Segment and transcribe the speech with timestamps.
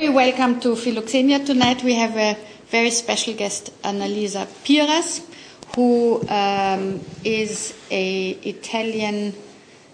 [0.00, 1.82] Welcome to Philoxenia tonight.
[1.82, 2.36] We have a
[2.68, 5.22] very special guest, Annalisa Piras,
[5.74, 9.34] who um, is a Italian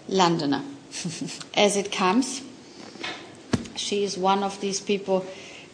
[0.07, 0.61] Londoner,
[1.55, 2.43] as it comes.
[3.75, 5.25] She is one of these people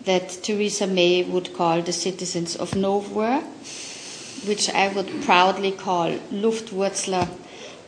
[0.05, 3.41] that Theresa May would call the citizens of nowhere,
[4.45, 7.27] which I would proudly call Luftwurzler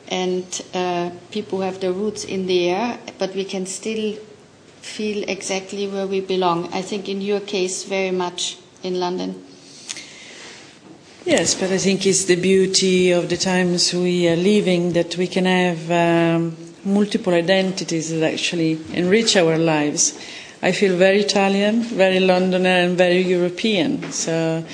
[0.10, 4.18] and uh, people who have their roots in the air, but we can still
[4.84, 6.72] feel exactly where we belong.
[6.74, 9.44] I think in your case, very much in London.
[11.26, 15.28] Yes, but I think it's the beauty of the times we are living that we
[15.28, 20.20] can have um, multiple identities that actually enrich our lives.
[20.62, 24.12] I feel very Italian, very Londoner, and very European.
[24.12, 24.66] So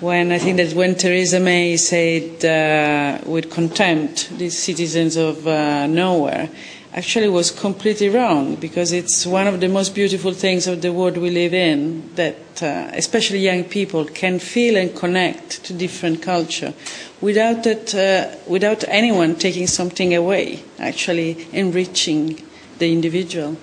[0.00, 5.86] when I think that when Theresa May said uh, with contempt, these citizens of uh,
[5.86, 6.50] nowhere,
[6.92, 11.16] actually was completely wrong because it's one of the most beautiful things of the world
[11.16, 16.74] we live in that uh, especially young people can feel and connect to different culture
[17.20, 22.42] without it, uh, without anyone taking something away actually enriching
[22.78, 23.56] the individual.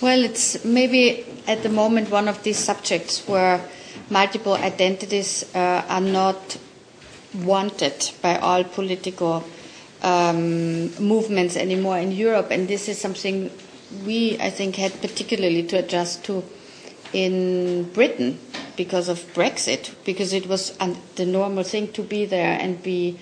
[0.00, 3.60] Well it's maybe at the moment one of these subjects where
[4.08, 6.56] multiple identities uh, are not
[7.34, 9.44] wanted by all political
[10.02, 13.50] um, movements anymore in Europe, and this is something
[14.06, 16.42] we, I think, had particularly to adjust to
[17.12, 18.38] in Britain
[18.76, 20.76] because of Brexit, because it was
[21.16, 23.18] the normal thing to be there and be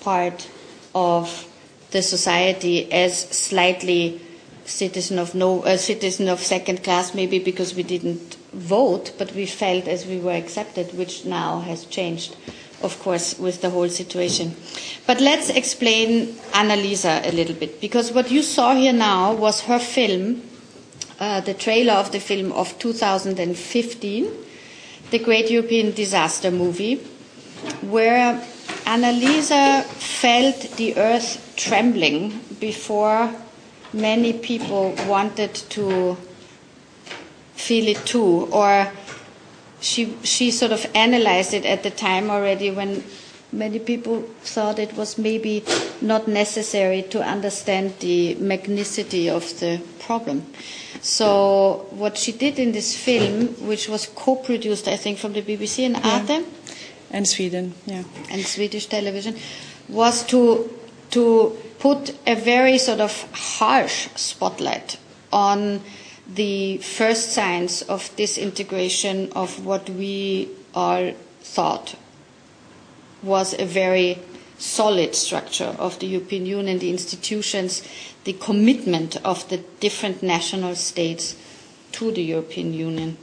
[0.00, 0.48] part
[0.94, 1.46] of
[1.90, 4.20] the society as slightly
[4.64, 9.46] citizen of no uh, citizen of second class maybe because we didn't vote but we
[9.46, 12.36] felt as we were accepted which now has changed
[12.82, 14.54] of course, with the whole situation.
[15.06, 19.78] But let's explain Annalisa a little bit, because what you saw here now was her
[19.78, 20.42] film,
[21.18, 24.30] uh, the trailer of the film of 2015,
[25.10, 26.96] the Great European Disaster Movie,
[27.82, 28.40] where
[28.84, 33.30] Annalisa felt the earth trembling before
[33.92, 36.16] many people wanted to
[37.54, 38.90] feel it too, or
[39.80, 43.02] she she sort of analyzed it at the time already when
[43.52, 45.64] many people thought it was maybe
[46.00, 50.44] not necessary to understand the magnicity of the problem.
[51.00, 55.86] So what she did in this film, which was co-produced, I think, from the BBC
[55.86, 56.18] and yeah.
[56.18, 56.44] Arte,
[57.10, 59.36] and Sweden, yeah, and Swedish television,
[59.88, 60.68] was to
[61.10, 64.98] to put a very sort of harsh spotlight
[65.32, 65.80] on
[66.28, 71.94] the first signs of disintegration of what we all thought
[73.22, 74.18] was a very
[74.58, 77.82] solid structure of the European Union, the institutions,
[78.24, 81.34] the commitment of the different national states
[81.92, 83.16] to the European Union.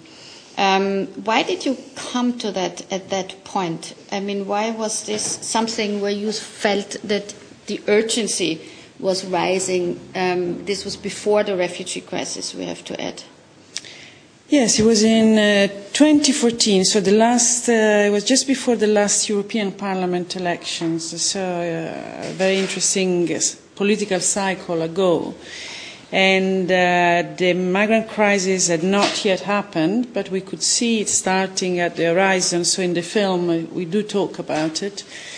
[0.57, 3.93] Um, why did you come to that at that point?
[4.11, 7.35] I mean, why was this something where you felt that
[7.67, 8.61] the urgency
[8.99, 9.99] was rising.
[10.15, 13.23] Um, this was before the refugee crisis, we have to add.
[14.47, 18.85] Yes, it was in uh, 2014, so the last, uh, it was just before the
[18.85, 23.27] last European Parliament elections, so uh, a very interesting
[23.75, 25.33] political cycle ago.
[26.11, 31.79] And uh, the migrant crisis had not yet happened, but we could see it starting
[31.79, 35.03] at the horizon, so in the film uh, we do talk about it.
[35.03, 35.34] Uh,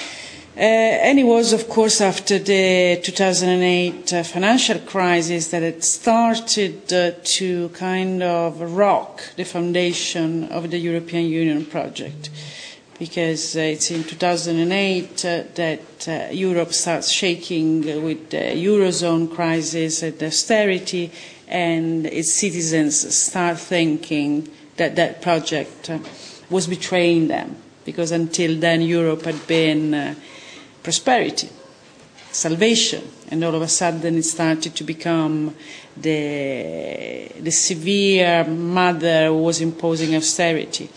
[0.59, 7.11] and it was, of course, after the 2008 uh, financial crisis that it started uh,
[7.23, 12.31] to kind of rock the foundation of the European Union project.
[12.97, 20.01] Because uh, it's in 2008 uh, that uh, Europe starts shaking with the Eurozone crisis
[20.01, 21.11] and austerity,
[21.47, 25.99] and its citizens start thinking that that project uh,
[26.49, 27.57] was betraying them.
[27.85, 30.15] Because until then, Europe had been uh,
[30.87, 31.49] prosperity,
[32.31, 35.53] salvation, and all of a sudden it started to become
[35.97, 40.89] the, the severe mother who was imposing austerity.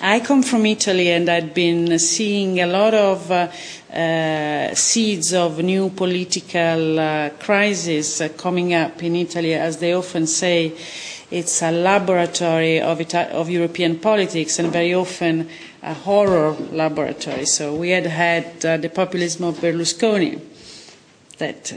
[0.00, 3.50] I come from Italy and I'd been seeing a lot of uh,
[3.92, 10.26] uh, seeds of new political uh, crisis uh, coming up in Italy, as they often
[10.26, 10.72] say.
[11.30, 15.48] It's a laboratory of, Ita- of European politics, and very often
[15.82, 17.44] a horror laboratory.
[17.44, 20.40] So we had had uh, the populism of Berlusconi,
[21.36, 21.76] that, uh,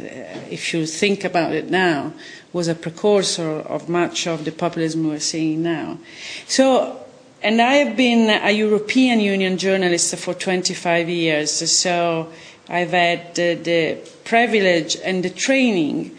[0.49, 2.13] if you think about it now,
[2.53, 5.99] was a precursor of much of the populism we're seeing now.
[6.47, 6.99] So,
[7.43, 12.31] and I have been a European Union journalist for 25 years, so
[12.69, 16.15] I've had the, the privilege and the training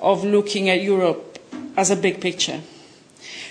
[0.00, 1.29] of looking at Europe
[1.76, 2.60] as a big picture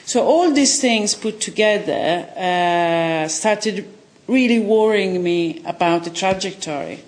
[0.10, 3.86] So all these things put together uh, started
[4.28, 7.04] really worrying me about the trajectory.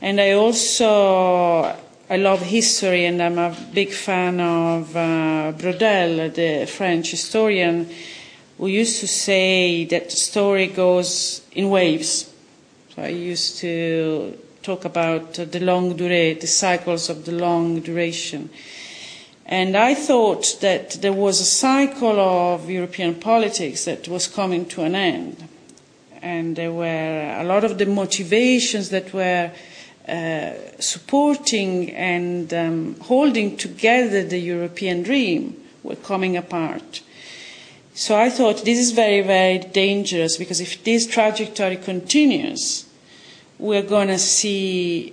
[0.00, 1.76] And I also
[2.08, 7.86] I love history, and I'm a big fan of uh, Braudel, the French historian,
[8.56, 12.32] who used to say that the story goes in waves.
[12.96, 18.48] So I used to talk about the longue durée, the cycles of the long duration.
[19.50, 24.82] And I thought that there was a cycle of European politics that was coming to
[24.82, 25.48] an end.
[26.22, 29.50] And there were a lot of the motivations that were
[30.08, 37.02] uh, supporting and um, holding together the European dream were coming apart.
[37.92, 42.86] So I thought this is very, very dangerous because if this trajectory continues,
[43.58, 45.12] we're going to see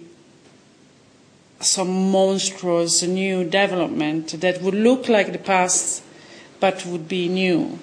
[1.60, 6.04] some monstrous new development that would look like the past
[6.60, 7.80] but would be new.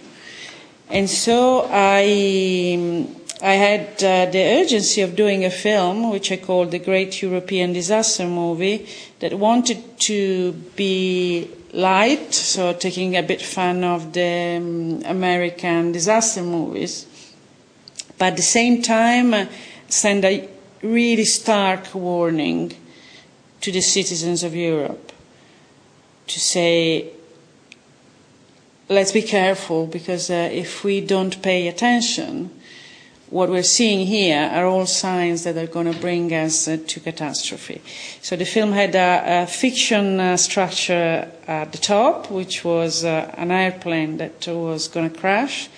[0.90, 3.06] And so I,
[3.42, 7.72] I had uh, the urgency of doing a film, which I called the Great European
[7.72, 8.86] Disaster Movie,
[9.20, 16.42] that wanted to be light, so taking a bit fun of the um, American disaster
[16.42, 17.06] movies,
[18.18, 19.46] but at the same time uh,
[19.88, 20.48] send a
[20.82, 22.72] really stark warning
[23.64, 25.10] to the citizens of Europe
[26.26, 27.08] to say,
[28.90, 32.50] let's be careful because uh, if we don't pay attention,
[33.30, 37.00] what we're seeing here are all signs that are going to bring us uh, to
[37.00, 37.80] catastrophe.
[38.20, 43.34] So the film had a, a fiction uh, structure at the top, which was uh,
[43.38, 45.70] an airplane that was going to crash.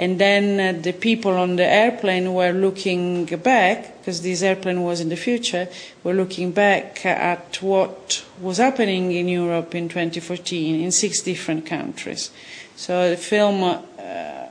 [0.00, 5.02] And then uh, the people on the airplane were looking back, because this airplane was
[5.02, 5.68] in the future,
[6.02, 12.30] were looking back at what was happening in Europe in 2014 in six different countries.
[12.76, 14.46] So the film uh,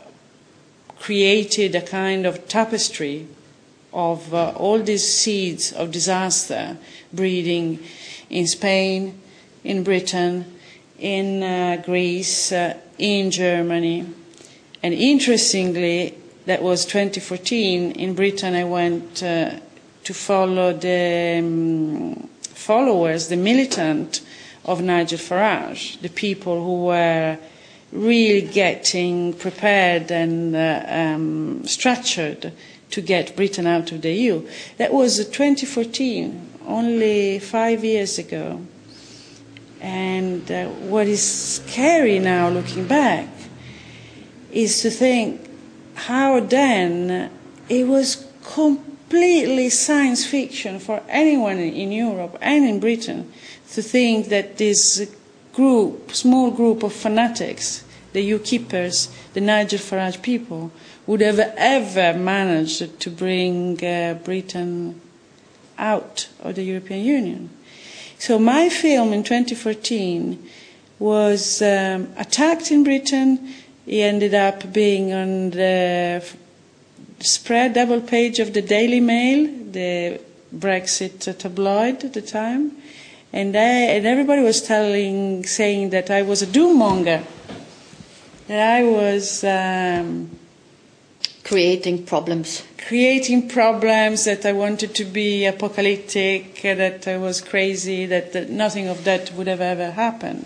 [0.99, 3.25] created a kind of tapestry
[3.91, 6.77] of uh, all these seeds of disaster
[7.11, 7.79] breeding
[8.29, 9.19] in Spain,
[9.63, 10.45] in Britain,
[10.99, 14.05] in uh, Greece, uh, in Germany.
[14.81, 17.91] And interestingly, that was 2014.
[17.91, 19.59] In Britain, I went uh,
[20.03, 24.21] to follow the um, followers, the militant
[24.65, 27.37] of Nigel Farage, the people who were
[27.91, 32.53] really getting prepared and uh, um, structured
[32.91, 34.47] to get Britain out of the EU.
[34.77, 38.61] That was 2014, only five years ago.
[39.81, 43.27] And uh, what is scary now, looking back,
[44.51, 45.49] is to think
[45.95, 47.29] how then
[47.67, 53.31] it was completely science fiction for anyone in Europe and in Britain
[53.71, 55.11] to think that this
[55.53, 60.71] group, small group of fanatics, the UKIPers, the Nigel Farage people,
[61.05, 65.01] would have ever managed to bring uh, Britain
[65.77, 67.49] out of the European Union.
[68.17, 70.49] So my film in 2014
[70.99, 73.53] was um, attacked in Britain.
[73.89, 76.23] It ended up being on the
[77.21, 80.21] spread double page of the Daily Mail, the
[80.55, 82.73] Brexit tabloid at the time.
[83.33, 87.23] And, I, and everybody was telling, saying that I was a doom monger,
[88.47, 90.37] that I was um,
[91.43, 92.61] creating problems.
[92.87, 98.87] Creating problems, that I wanted to be apocalyptic, that I was crazy, that, that nothing
[98.87, 100.45] of that would have ever happened.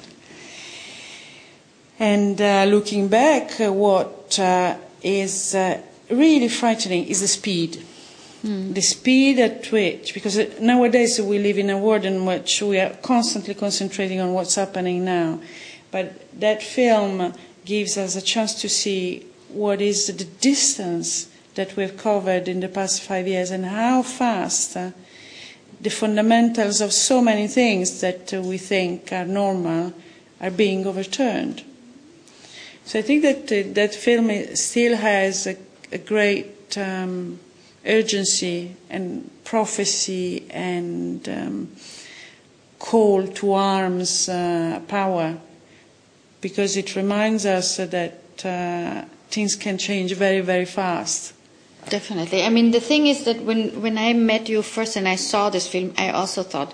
[1.99, 7.83] And uh, looking back, uh, what uh, is uh, really frightening is the speed
[8.43, 8.73] Mm.
[8.73, 12.89] The speed at which, because nowadays we live in a world in which we are
[13.01, 15.39] constantly concentrating on what's happening now,
[15.91, 17.33] but that film
[17.63, 22.67] gives us a chance to see what is the distance that we've covered in the
[22.67, 24.91] past five years and how fast uh,
[25.79, 29.93] the fundamentals of so many things that uh, we think are normal
[30.41, 31.63] are being overturned.
[32.85, 35.55] So I think that uh, that film still has a,
[35.91, 37.39] a great um,
[37.85, 41.71] urgency and prophecy and um,
[42.79, 45.37] call to arms uh, power
[46.41, 51.33] because it reminds us that uh, things can change very, very fast.
[51.89, 52.43] Definitely.
[52.43, 55.49] I mean, the thing is that when, when I met you first and I saw
[55.49, 56.73] this film, I also thought,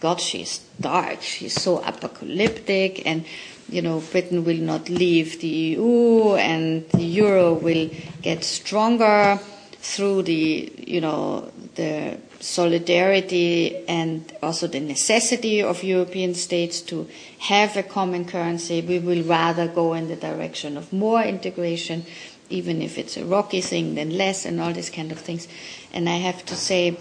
[0.00, 1.22] God, she's dark.
[1.22, 3.24] She's so apocalyptic, and
[3.70, 7.90] you know, Britain will not leave the EU, and the euro will
[8.22, 9.38] get stronger
[9.78, 17.08] through the, you know, the solidarity and also the necessity of European states to
[17.38, 18.80] have a common currency.
[18.80, 22.04] We will rather go in the direction of more integration,
[22.48, 25.48] even if it's a rocky thing, than less, and all these kind of things.
[25.92, 26.96] And I have to say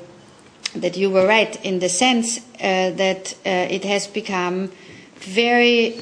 [0.76, 4.72] that you were right in the sense uh, that uh, it has become
[5.16, 6.00] very,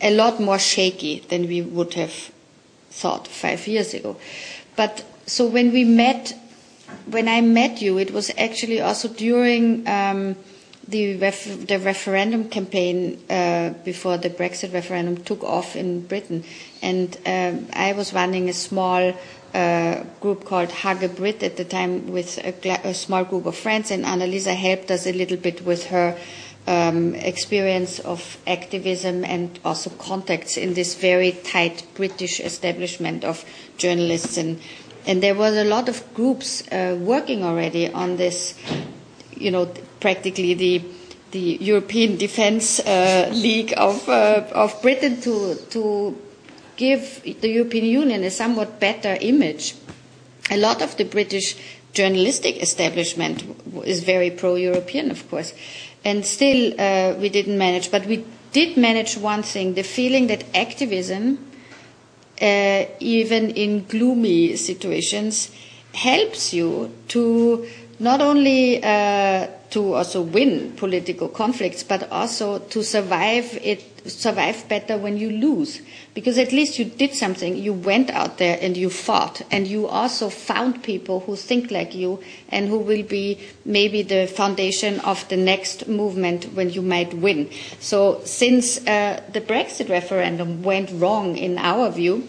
[0.00, 2.30] a lot more shaky than we would have
[2.90, 4.16] thought five years ago.
[4.76, 6.36] But so when we met,
[7.06, 10.36] when I met you, it was actually also during um,
[10.88, 16.44] the, ref- the referendum campaign uh, before the Brexit referendum took off in Britain.
[16.82, 19.14] And um, I was running a small
[19.54, 23.56] uh, group called Hage Brit at the time with a, gla- a small group of
[23.56, 26.18] friends, and Annalisa helped us a little bit with her
[26.66, 33.44] um, experience of activism and also contacts in this very tight British establishment of
[33.76, 34.60] journalists and
[35.06, 38.54] and there was a lot of groups uh, working already on this,
[39.36, 39.66] you know,
[40.00, 40.82] practically the
[41.32, 46.16] the European Defence uh, League of uh, of Britain to to
[46.76, 49.74] give the European Union a somewhat better image.
[50.50, 51.56] A lot of the British
[51.92, 53.42] journalistic establishment
[53.84, 55.54] is very pro-European, of course,
[56.04, 57.90] and still uh, we didn't manage.
[57.90, 61.38] But we did manage one thing: the feeling that activism
[62.40, 65.50] uh, even in gloomy situations,
[65.94, 67.66] helps you to
[68.00, 74.96] not only uh, to also win political conflicts, but also to survive it, survive better
[74.96, 75.82] when you lose.
[76.14, 79.88] Because at least you did something, you went out there and you fought, and you
[79.88, 85.28] also found people who think like you and who will be maybe the foundation of
[85.28, 87.50] the next movement when you might win.
[87.80, 92.28] So since uh, the Brexit referendum went wrong in our view,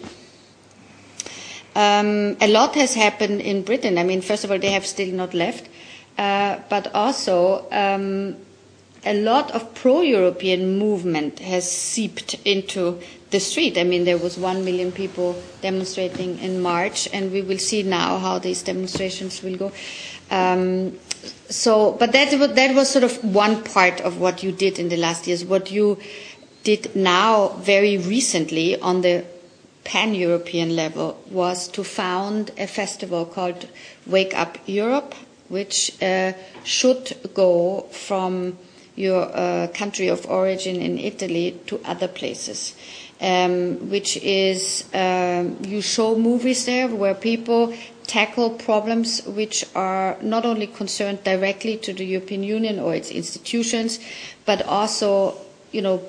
[1.76, 3.98] um, a lot has happened in Britain.
[3.98, 5.68] I mean, first of all, they have still not left,
[6.16, 8.36] but also um,
[9.04, 13.78] a lot of pro-European movement has seeped into the street.
[13.78, 18.18] I mean, there was one million people demonstrating in March, and we will see now
[18.18, 19.72] how these demonstrations will go.
[20.30, 20.98] Um,
[21.48, 24.96] so, but that that was sort of one part of what you did in the
[24.96, 25.44] last years.
[25.44, 25.98] What you
[26.64, 29.24] did now, very recently, on the
[29.84, 33.68] pan-European level was to found a festival called
[34.04, 35.14] Wake Up Europe,
[35.48, 36.32] which uh,
[36.64, 38.58] should go from
[38.96, 42.74] your uh, country of origin in Italy to other places.
[43.18, 47.72] Um, which is um, you show movies there where people
[48.06, 53.98] tackle problems which are not only concerned directly to the European Union or its institutions,
[54.44, 55.34] but also,
[55.72, 56.02] you know,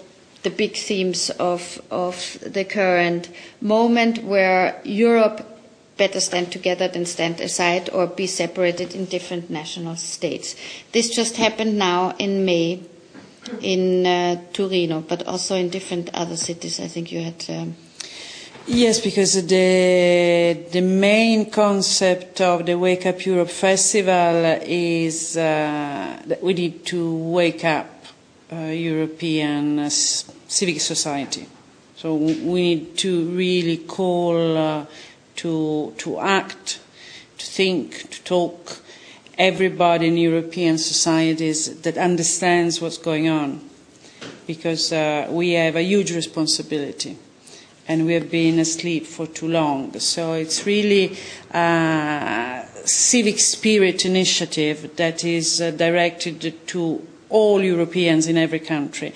[0.44, 3.30] the big themes of, of the current
[3.62, 5.57] moment where Europe
[5.98, 10.56] better stand together than stand aside or be separated in different national states.
[10.92, 12.84] This just happened now in May
[13.62, 16.80] in uh, Torino, but also in different other cities.
[16.80, 17.46] I think you had.
[17.50, 17.76] Um,
[18.70, 26.44] Yes, because the the main concept of the Wake Up Europe Festival is uh, that
[26.44, 27.88] we need to wake up
[28.52, 31.48] uh, European uh, civic society.
[31.96, 34.86] So we need to really call uh,
[35.38, 36.80] to to act,
[37.38, 38.82] to think, to talk.
[39.38, 43.62] Everybody in European societies that understands what's going on,
[44.48, 47.18] because uh, we have a huge responsibility
[47.88, 49.98] and we have been asleep for too long.
[50.00, 51.16] So it's really
[51.52, 59.14] a civic spirit initiative that is uh, directed to all Europeans in every country.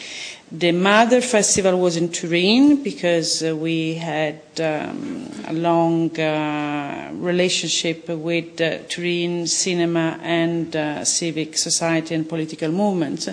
[0.53, 8.09] The Mother Festival was in Turin because uh, we had um, a long uh, relationship
[8.09, 13.29] with uh, Turin cinema and uh, civic society and political movements.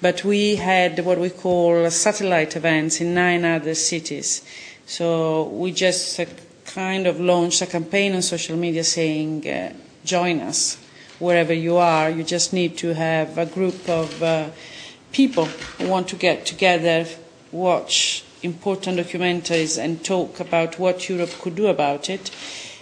[0.00, 4.42] But we had what we call satellite events in nine other cities.
[4.86, 6.24] So we just uh,
[6.64, 10.78] kind of launched a campaign on social media saying, uh, join us
[11.18, 12.10] wherever you are.
[12.10, 14.50] You just need to have a group of uh,
[15.12, 15.46] people
[15.78, 17.06] who want to get together,
[17.52, 22.30] watch important documentaries and talk about what Europe could do about it.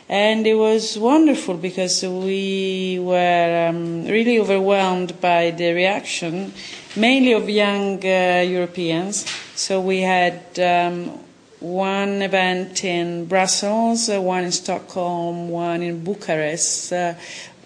[0.08, 6.52] And it was wonderful because we were um, really overwhelmed by the reaction,
[6.96, 9.24] mainly of young uh, Europeans.
[9.54, 11.18] So we had um,
[11.60, 17.14] one event in Brussels, uh, one in Stockholm, one in Bucharest, uh,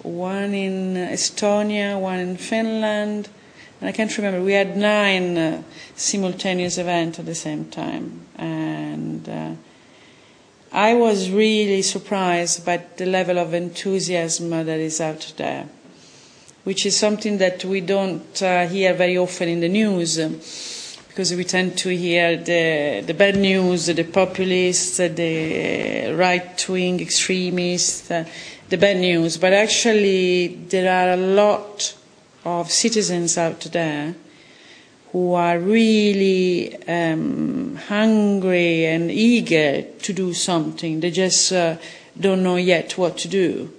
[0.07, 3.29] one in Estonia, one in Finland,
[3.81, 4.41] and I can't remember.
[4.41, 5.63] We had nine uh,
[5.97, 9.51] simultaneous events at the same time, and uh,
[10.73, 15.69] I was really surprised by the level of enthusiasm that is out there,
[16.65, 20.19] which is something that we don't uh, hear very often in the news.
[21.17, 28.11] because we tend to hear the, the bad news, the populists, the right wing extremists,
[28.11, 28.23] uh,
[28.69, 29.37] the bad news.
[29.37, 31.97] But actually, there are a lot
[32.45, 34.15] of citizens out there
[35.13, 41.01] who are really um, hungry and eager to do something.
[41.01, 41.77] They just uh,
[42.19, 43.73] don't know yet what to do.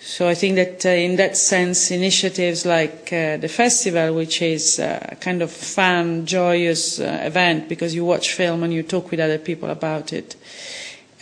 [0.00, 4.78] So I think that uh, in that sense, initiatives like uh, the festival, which is
[4.78, 9.18] a kind of fun, joyous uh, event because you watch film and you talk with
[9.18, 10.36] other people about it,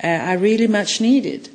[0.05, 1.49] uh, are really much needed.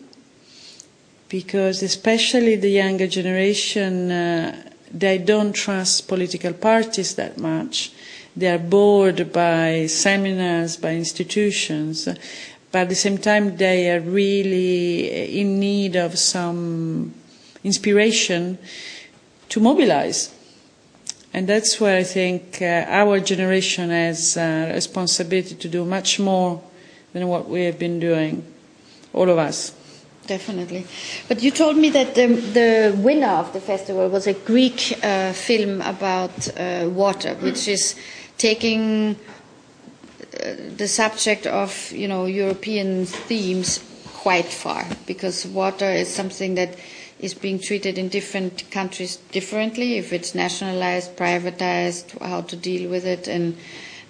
[1.31, 7.93] Because especially the younger generation, uh, they don't trust political parties that much.
[8.35, 12.09] They are bored by seminars, by institutions,
[12.69, 17.13] but at the same time they are really in need of some
[17.63, 18.57] inspiration
[19.47, 20.35] to mobilize.
[21.33, 26.61] And that's where I think uh, our generation has a responsibility to do much more
[27.13, 28.43] than what we have been doing,
[29.13, 29.73] all of us.
[30.31, 30.85] Definitely.
[31.27, 35.33] But you told me that the, the winner of the festival was a Greek uh,
[35.33, 37.95] film about uh, water, which is
[38.37, 43.83] taking uh, the subject of you know European themes
[44.13, 46.77] quite far, because water is something that
[47.19, 49.97] is being treated in different countries differently.
[49.97, 53.57] If it's nationalized, privatized, how to deal with it, and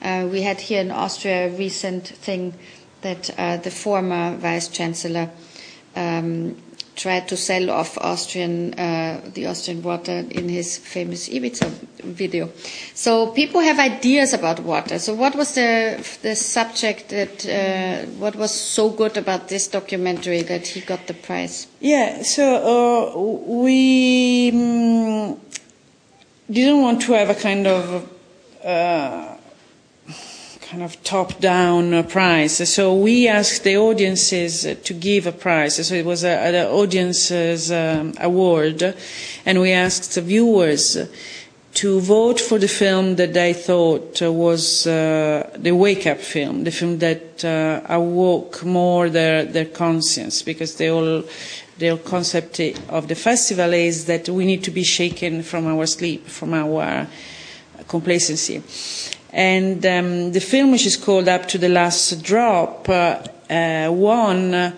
[0.03, 2.53] uh, we had here in Austria a recent thing
[3.01, 5.31] that uh, the former vice chancellor
[5.95, 6.55] um,
[6.95, 11.69] tried to sell off Austrian, uh, the Austrian water in his famous Ibiza
[12.03, 12.49] video.
[12.93, 14.99] So people have ideas about water.
[14.99, 20.41] So what was the the subject that uh, what was so good about this documentary
[20.43, 21.67] that he got the prize?
[21.79, 22.43] Yeah, so
[22.73, 23.19] uh,
[23.63, 25.39] we um,
[26.51, 28.09] didn't want to have a kind of
[28.63, 29.30] uh,
[30.71, 32.69] kind of top-down prize.
[32.73, 35.85] So we asked the audiences to give a prize.
[35.85, 38.95] So it was an audiences um, award,
[39.45, 40.97] and we asked the viewers
[41.73, 46.99] to vote for the film that they thought was uh, the wake-up film, the film
[46.99, 51.23] that uh, awoke more their, their conscience, because they all
[52.05, 56.53] concept of the festival is that we need to be shaken from our sleep, from
[56.53, 57.07] our
[57.89, 58.61] complacency.
[59.33, 64.53] And um, the film, which is called Up to the Last Drop, uh, uh, won,
[64.53, 64.75] uh,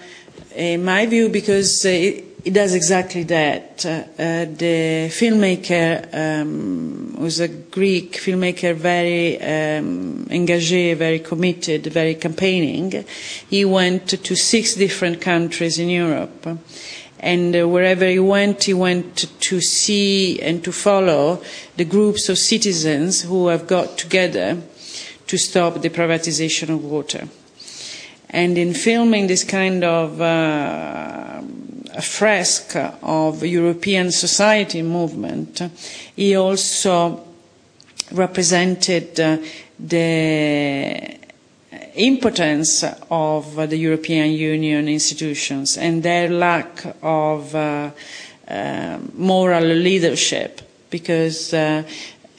[0.56, 3.86] in my view, because it, it does exactly that.
[3.86, 13.06] Uh, the filmmaker um, was a Greek filmmaker, very um, engagé, very committed, very campaigning.
[13.50, 16.46] He went to six different countries in Europe
[17.24, 21.42] and uh, wherever he went, he went to see and to follow
[21.78, 24.62] the groups of citizens who have got together
[25.28, 27.30] to stop the privatization of water.
[28.30, 31.42] And in filming this kind of uh,
[33.02, 35.62] of European society movement,
[36.18, 37.26] he also
[38.12, 39.38] represented uh,
[39.80, 41.23] the
[41.96, 47.92] impotence of the European Union institutions and their lack of uh,
[48.48, 51.84] uh, moral leadership because uh,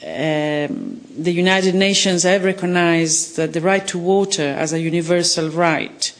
[0.05, 6.13] um, the United Nations have recognized the right to water as a universal right,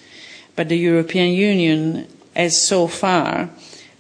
[0.56, 3.50] but the European Union has so far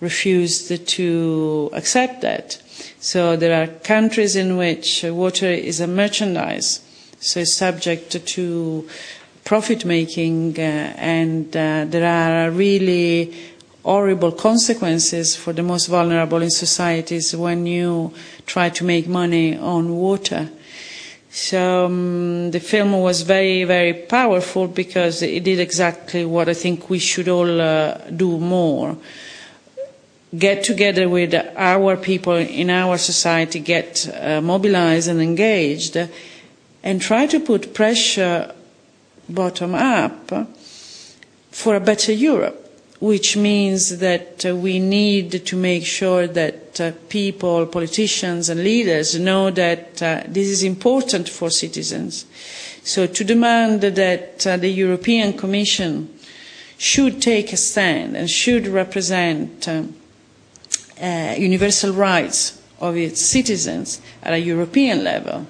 [0.02, 2.62] refused to accept that.
[3.00, 6.82] So there are countries in which water is a merchandise,
[7.19, 8.88] so it's subject to
[9.46, 10.62] profit making, uh,
[10.98, 13.32] and uh, there are really
[13.84, 18.12] horrible consequences for the most vulnerable in societies when you
[18.48, 20.50] try to make money on water.
[21.30, 26.90] So um, the film was very, very powerful because it did exactly what I think
[26.90, 28.98] we should all uh, do more.
[30.36, 35.96] Get together with our people in our society, get uh, mobilized and engaged,
[36.84, 38.55] and try to put pressure
[39.30, 40.32] bottom up
[41.56, 46.92] for a better Europe, which means that uh, we need to make sure that uh,
[47.08, 52.26] people, politicians and leaders know that uh, this is important for citizens.
[52.84, 56.10] So to demand that the European Commission
[56.78, 59.84] should take a stand and should represent uh,
[61.02, 65.48] uh, universal rights of its citizens at a European level,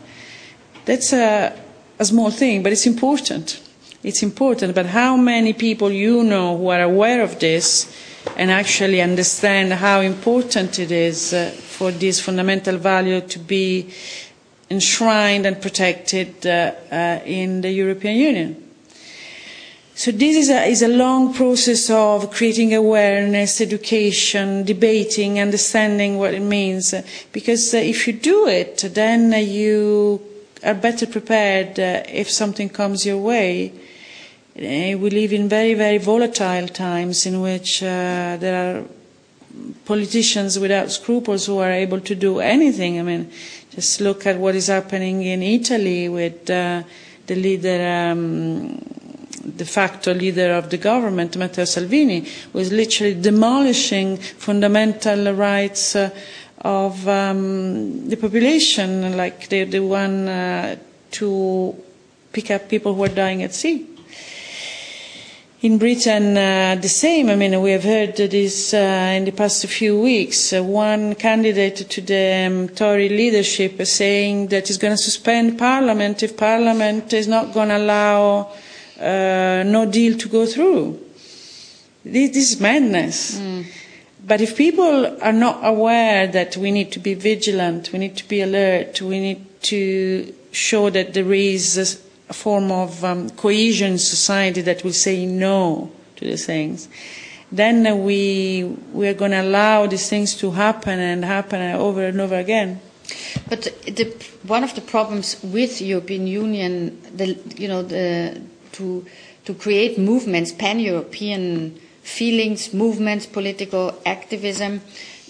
[0.85, 1.59] that's a,
[1.97, 3.59] a small thing, but it's important
[4.05, 7.91] it's important, but how many people you know who are aware of this
[8.37, 13.89] and actually understand how important it is uh, for this fundamental value to be
[14.69, 18.61] enshrined and protected uh, uh, in the European Union.
[19.95, 26.33] So this is a, is a long process of creating awareness, education, debating, understanding what
[26.33, 26.93] it means.
[27.31, 30.21] Because uh, if you do it, then uh, you
[30.63, 33.71] are better prepared uh, if something comes your way.
[34.57, 38.83] Uh, we live in very, very volatile times in which uh, there are
[39.83, 42.97] politicians without scruples who are able to do anything.
[42.97, 43.29] I mean,
[43.71, 46.83] just look at what is happening in Italy with uh,
[47.27, 48.77] the leader, um,
[49.57, 56.11] de facto leader of the government, Matteo Salvini, who is literally demolishing fundamental rights uh,
[56.61, 60.77] of um, the population, like the, the one uh,
[61.11, 61.75] to
[62.31, 63.85] pick up people who are dying at sea.
[65.65, 67.27] In Britain, uh, the same.
[67.27, 70.53] I mean, we have heard this uh, in the past few weeks.
[70.53, 75.57] Uh, one candidate to the um, Tory leadership is saying that he's going to suspend
[75.57, 78.51] Parliament if Parliament is not going to allow
[78.99, 80.99] uh, no deal to go through.
[82.03, 83.39] This, this is madness.
[83.39, 83.65] Mm.
[84.23, 88.27] But if people are not aware that we need to be vigilant, we need to
[88.27, 94.61] be alert, we need to show that there is a form of um, cohesion society
[94.61, 96.87] that will say no to the things,
[97.51, 102.05] then uh, we we are going to allow these things to happen and happen over
[102.05, 102.79] and over again.
[103.47, 104.05] But the,
[104.47, 108.41] one of the problems with European Union, the, you know, the,
[108.73, 109.05] to
[109.45, 114.81] to create movements, pan-European feelings, movements, political activism,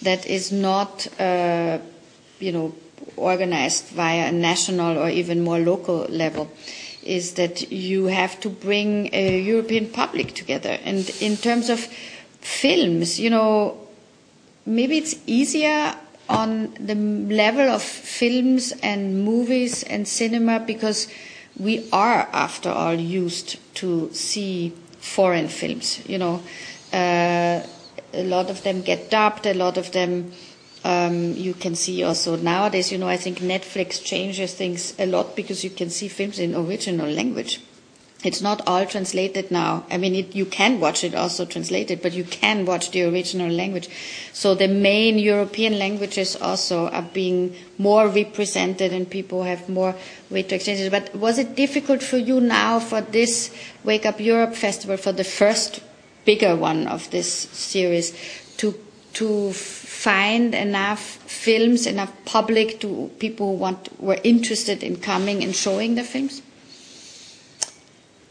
[0.01, 1.79] that is not, uh,
[2.39, 2.73] you know,
[3.17, 6.49] organized via a national or even more local level
[7.05, 10.77] is that you have to bring a European public together.
[10.83, 11.79] And in terms of
[12.41, 13.77] films, you know,
[14.65, 15.95] maybe it's easier
[16.27, 21.07] on the level of films and movies and cinema because
[21.57, 26.01] we are, after all, used to see foreign films.
[26.07, 26.41] You know,
[26.91, 27.65] uh,
[28.13, 30.31] a lot of them get dubbed, a lot of them
[30.85, 35.35] um, you can see also nowadays, you know, I think Netflix changes things a lot
[35.35, 37.59] because you can see films in original language.
[38.23, 39.85] It's not all translated now.
[39.89, 43.49] I mean, it, you can watch it also translated, but you can watch the original
[43.49, 43.89] language.
[44.31, 49.95] So the main European languages also are being more represented and people have more
[50.29, 50.91] way to exchange it.
[50.91, 53.49] But was it difficult for you now for this
[53.83, 55.79] Wake Up Europe Festival, for the first
[56.25, 58.13] bigger one of this series,
[58.57, 58.73] to,
[59.13, 59.51] to
[60.05, 61.01] find enough
[61.45, 66.43] films, enough public to people who want were interested in coming and showing the films?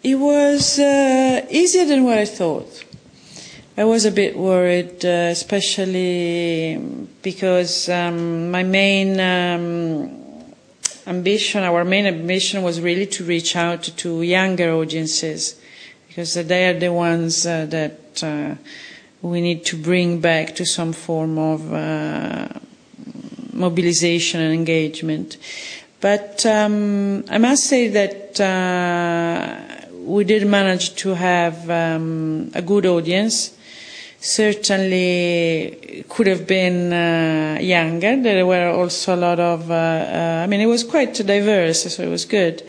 [0.04, 2.70] It was uh, easier than what I thought.
[3.76, 6.78] I was a bit worried, uh, especially
[7.22, 9.64] because um, my main um,
[11.08, 15.60] ambition, our main ambition was really to reach out to younger audiences
[16.06, 18.54] because they are the ones uh, that uh,
[19.24, 22.46] we need to bring back to some form of uh,
[23.54, 25.38] mobilization and engagement.
[26.00, 32.84] But um, I must say that uh, we did manage to have um, a good
[32.84, 33.56] audience.
[34.20, 38.20] Certainly could have been uh, younger.
[38.20, 42.02] There were also a lot of, uh, uh, I mean, it was quite diverse, so
[42.02, 42.62] it was good.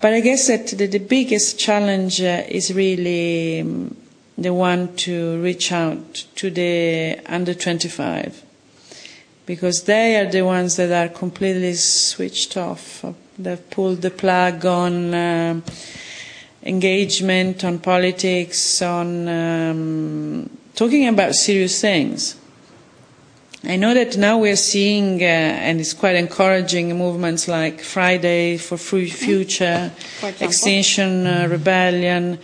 [0.00, 3.96] But I guess that the, the biggest challenge uh, is really um,
[4.38, 8.44] the one to reach out to the under 25
[9.44, 13.04] because they are the ones that are completely switched off.
[13.36, 15.60] They've pulled the plug on uh,
[16.62, 22.36] engagement, on politics, on um, talking about serious things.
[23.64, 28.76] I know that now we're seeing, uh, and it's quite encouraging, movements like Friday for
[28.76, 29.90] Free Future,
[30.40, 32.38] Extinction uh, Rebellion,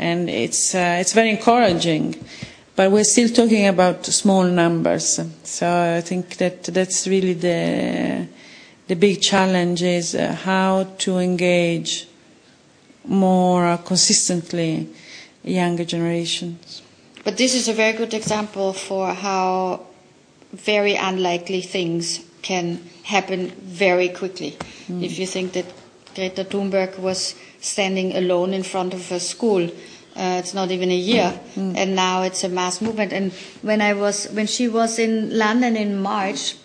[0.00, 2.16] and it's uh, it's very encouraging.
[2.74, 8.26] But we're still talking about small numbers, so I think that that's really the
[8.88, 12.08] the big challenge is uh, how to engage
[13.04, 14.88] more consistently
[15.44, 16.82] younger generations.
[17.22, 19.86] But this is a very good example for how
[20.52, 24.56] very unlikely things can happen very quickly.
[24.88, 25.04] Mm.
[25.04, 25.66] If you think that
[26.14, 29.70] Greta Thunberg was standing alone in front of a school
[30.20, 31.74] uh, it's not even a year, mm.
[31.76, 33.12] and now it's a mass movement.
[33.12, 36.56] And when I was, when she was in London in March,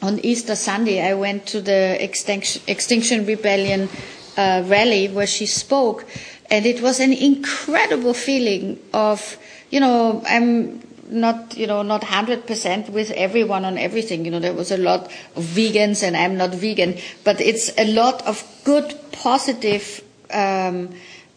[0.00, 3.88] on Easter Sunday, I went to the Extinction, Extinction Rebellion
[4.36, 6.06] uh, rally where she spoke,
[6.52, 9.38] And it was an incredible feeling of,
[9.70, 14.26] you know, I'm not, you know, not 100% with everyone on everything.
[14.26, 17.90] You know, there was a lot of vegans and I'm not vegan, but it's a
[17.94, 20.90] lot of good, positive, um,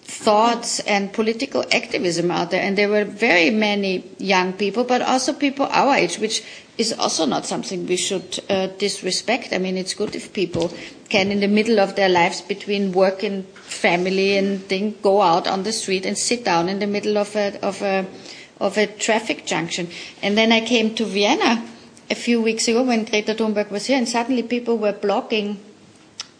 [0.05, 2.61] thoughts and political activism out there.
[2.61, 6.43] And there were very many young people, but also people our age, which
[6.77, 9.51] is also not something we should uh, disrespect.
[9.51, 10.71] I mean, it's good if people
[11.09, 15.47] can, in the middle of their lives, between work and family and thing, go out
[15.47, 18.05] on the street and sit down in the middle of a of a
[18.59, 19.89] of a traffic junction.
[20.21, 21.65] And then I came to Vienna
[22.11, 25.59] a few weeks ago when Greta Thunberg was here, and suddenly people were blocking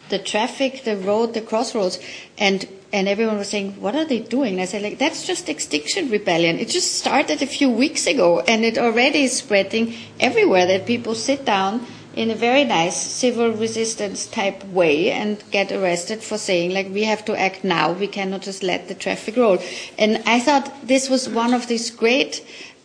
[0.10, 1.98] the traffic, the road, the crossroads,
[2.38, 5.50] and and everyone was saying, "What are they doing?" And I said, "Like that's just
[5.50, 6.58] Extinction Rebellion.
[6.60, 10.66] It just started a few weeks ago, and it already is spreading everywhere.
[10.66, 16.24] That people sit down in a very nice civil resistance type way and get arrested
[16.24, 17.92] for saying like we have to act now.
[17.92, 19.58] We cannot just let the traffic roll."
[19.98, 22.34] And I thought this was one of these great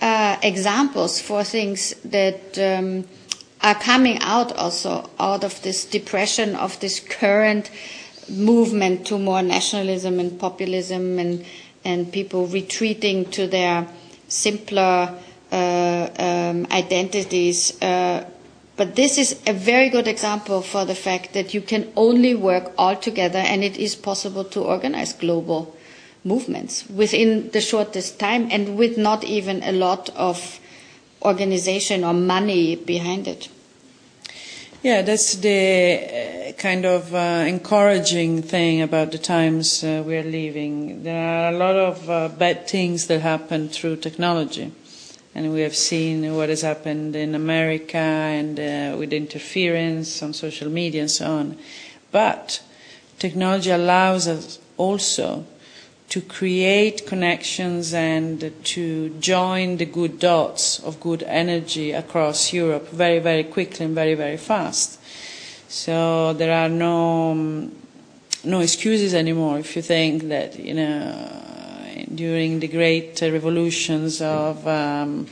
[0.03, 2.59] uh, examples for things that.
[2.59, 3.05] Um,
[3.63, 7.71] are coming out also out of this depression of this current
[8.31, 11.45] movement to more nationalism and populism and
[11.85, 13.87] and people retreating to their
[14.29, 15.19] simpler
[15.53, 17.81] uh, um, identities.
[17.83, 18.25] Uh,
[18.77, 22.73] but this is a very good example for the fact that you can only work
[22.79, 25.77] all together and it is possible to organize global
[26.25, 30.61] movements within the shortest time and with not even a lot of
[31.23, 33.49] organization or money behind it.
[34.83, 41.03] Yeah, that's the uh, kind of uh, encouraging thing about the times uh, we're living.
[41.03, 44.73] There are a lot of uh, bad things that happen through technology.
[45.35, 50.71] And we have seen what has happened in America and uh, with interference on social
[50.71, 51.59] media and so on.
[52.11, 52.63] But
[53.19, 55.45] technology allows us also
[56.11, 63.21] to create connections and to join the good dots of good energy across Europe very,
[63.21, 64.99] very quickly and very, very fast.
[65.69, 67.73] So there are no um,
[68.43, 71.41] no excuses anymore if you think that you know
[72.13, 75.27] during the great revolutions of um,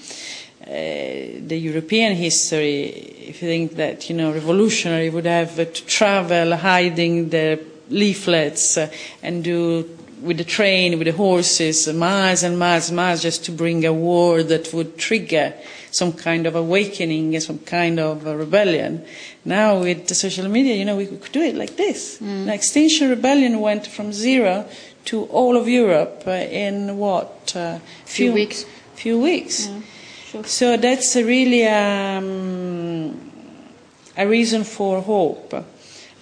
[0.62, 2.85] uh, the European history,
[3.31, 7.59] if you think that you know revolutionary would have to travel hiding the
[7.91, 8.79] leaflets
[9.23, 13.53] and do with the train, with the horses, miles and miles and miles just to
[13.53, 15.55] bring a war that would trigger
[15.91, 19.05] some kind of awakening, some kind of rebellion.
[19.45, 22.19] Now with the social media, you know, we could do it like this.
[22.19, 22.47] Mm.
[22.47, 24.67] The Extinction Rebellion went from zero
[25.07, 27.55] to all of Europe uh, in what?
[27.57, 28.67] Uh, few, few weeks.
[28.95, 29.69] Few weeks.
[29.69, 29.81] Yeah,
[30.27, 30.45] sure.
[30.45, 33.31] So that's a really um,
[34.17, 35.55] a reason for hope.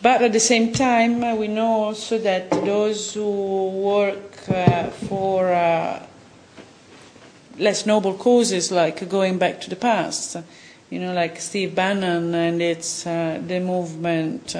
[0.03, 5.53] But at the same time, uh, we know also that those who work uh, for
[5.53, 6.07] uh,
[7.59, 10.37] less noble causes, like going back to the past,
[10.91, 14.55] you know, like Steve Bannon and it's uh, the movement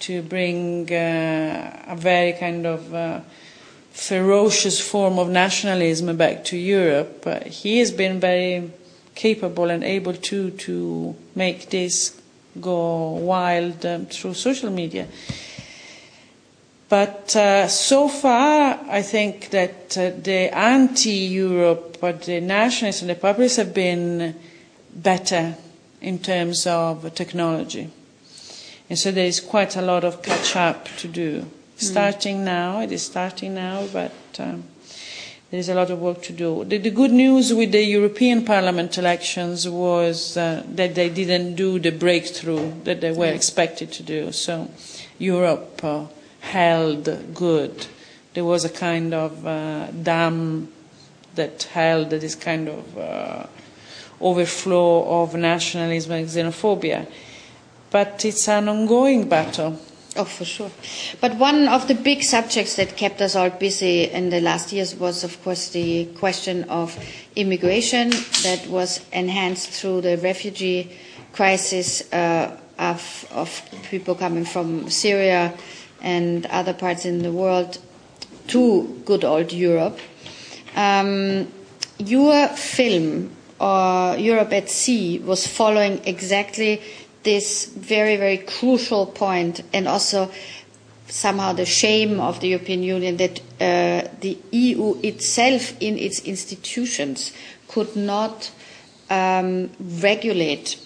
[0.00, 3.20] to bring uh, a very kind of uh,
[3.90, 7.26] ferocious form of nationalism back to Europe.
[7.46, 8.70] he has been very
[9.14, 12.20] capable and able to to make this
[12.60, 15.06] go wild um, through social media.
[16.88, 23.14] But uh, so far, I think that uh, the anti-Europe, but the nationalists and the
[23.14, 24.34] populists have been
[24.94, 25.56] better
[26.00, 27.90] in terms of technology.
[28.88, 31.40] And so there is quite a lot of catch up to do.
[31.40, 31.46] Mm.
[31.76, 34.64] Starting now, it is starting now, but um,
[35.54, 36.64] there is a lot of work to do.
[36.64, 41.78] The, the good news with the European Parliament elections was uh, that they didn't do
[41.78, 44.32] the breakthrough that they were expected to do.
[44.32, 44.68] So
[45.16, 46.06] Europe uh,
[46.40, 47.86] held good.
[48.32, 50.72] There was a kind of uh, dam
[51.36, 53.46] that held this kind of uh,
[54.20, 57.06] overflow of nationalism and xenophobia.
[57.92, 59.78] But it's an ongoing battle
[60.16, 60.70] Oh, for sure.
[61.20, 64.94] But one of the big subjects that kept us all busy in the last years
[64.94, 66.96] was, of course, the question of
[67.34, 68.10] immigration
[68.44, 70.92] that was enhanced through the refugee
[71.32, 75.52] crisis uh, of, of people coming from Syria
[76.00, 77.78] and other parts in the world
[78.48, 79.98] to good old Europe.
[80.76, 81.48] Um,
[81.98, 86.80] your film, uh, Europe at Sea, was following exactly
[87.24, 90.30] this very, very crucial point and also
[91.08, 97.32] somehow the shame of the European Union that uh, the EU itself in its institutions
[97.68, 98.50] could not
[99.10, 100.78] um, regulate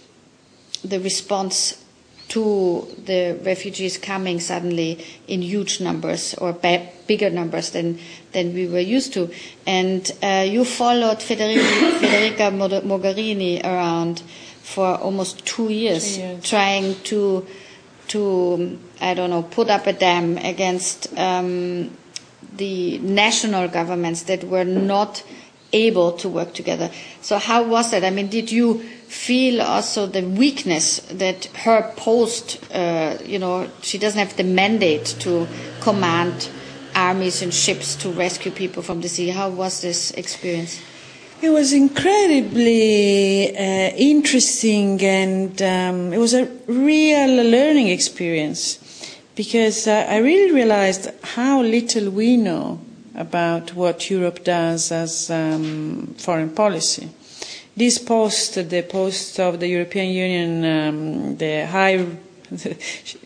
[0.85, 1.85] the response
[2.29, 7.99] to the refugees coming suddenly in huge numbers or bigger numbers than,
[8.33, 9.31] than we were used to.
[9.67, 11.63] And uh, you followed Federica,
[12.01, 12.51] Federica
[12.83, 14.23] Mogherini around
[14.75, 16.45] for almost two years, Two years.
[16.45, 17.47] trying to
[18.09, 21.91] to I don't know put up a dam against um,
[22.57, 25.23] the national governments that were not
[25.73, 26.91] able to work together.
[27.21, 28.03] So how was that?
[28.05, 33.99] I mean, did you feel also the weakness that her post, uh, you know, she
[33.99, 35.47] doesn't have the mandate to
[35.81, 36.49] command
[36.95, 39.29] armies and ships to rescue people from the sea.
[39.29, 40.81] How was this experience?
[41.41, 48.81] It was incredibly uh, interesting and um, it was a real learning experience
[49.37, 52.81] because uh, I really realized how little we know
[53.15, 57.09] about what Europe does as um, foreign policy.
[57.77, 62.05] This post, the post of the European Union, um, the high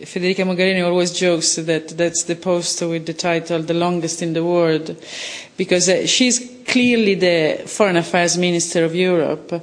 [0.05, 4.43] Federica Mogherini always jokes that that's the post with the title "The longest in the
[4.45, 4.97] world,"
[5.57, 9.63] because uh, she's clearly the foreign affairs minister of Europe,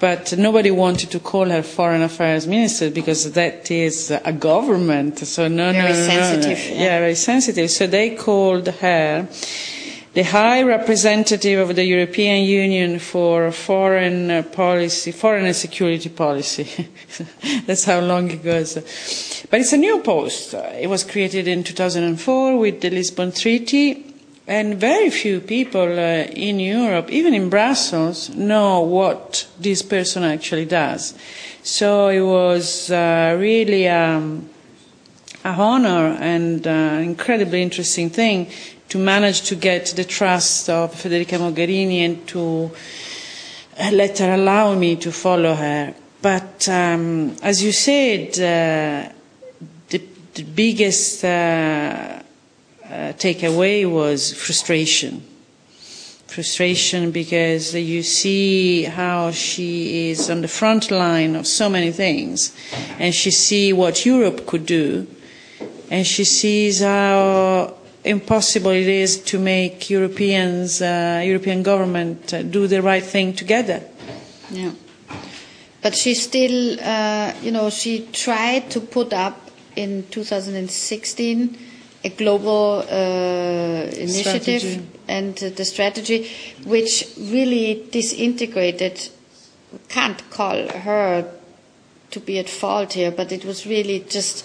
[0.00, 5.18] but nobody wanted to call her foreign affairs minister because that is a government.
[5.20, 6.58] So no, very no, no, sensitive.
[6.58, 6.74] no.
[6.74, 6.82] Yeah.
[6.84, 7.70] yeah, very sensitive.
[7.70, 9.28] So they called her
[10.12, 16.88] the High Representative of the European Union for Foreign Policy, Foreign and Security Policy.
[17.66, 18.74] That's how long it goes.
[19.48, 20.54] But it's a new post.
[20.54, 24.04] It was created in 2004 with the Lisbon Treaty,
[24.48, 30.64] and very few people uh, in Europe, even in Brussels, know what this person actually
[30.64, 31.14] does.
[31.62, 34.50] So it was uh, really um,
[35.44, 38.50] a honor and uh, incredibly interesting thing
[38.90, 42.70] to manage to get the trust of Federica Mogherini and to
[43.78, 45.94] uh, let her allow me to follow her.
[46.20, 49.12] But um, as you said, uh,
[49.88, 50.02] the,
[50.34, 52.22] the biggest uh, uh,
[53.14, 55.22] takeaway was frustration.
[56.26, 62.54] Frustration because you see how she is on the front line of so many things,
[62.98, 65.06] and she sees what Europe could do,
[65.90, 67.74] and she sees how
[68.04, 73.82] impossible it is to make Europeans, uh, European government uh, do the right thing together.
[74.50, 74.72] Yeah.
[75.82, 81.58] But she still, uh, you know, she tried to put up in 2016
[82.02, 84.86] a global uh, initiative Strategy.
[85.08, 86.30] and uh, the strategy,
[86.64, 89.08] which really disintegrated.
[89.88, 91.30] Can't call her
[92.10, 94.44] to be at fault here, but it was really just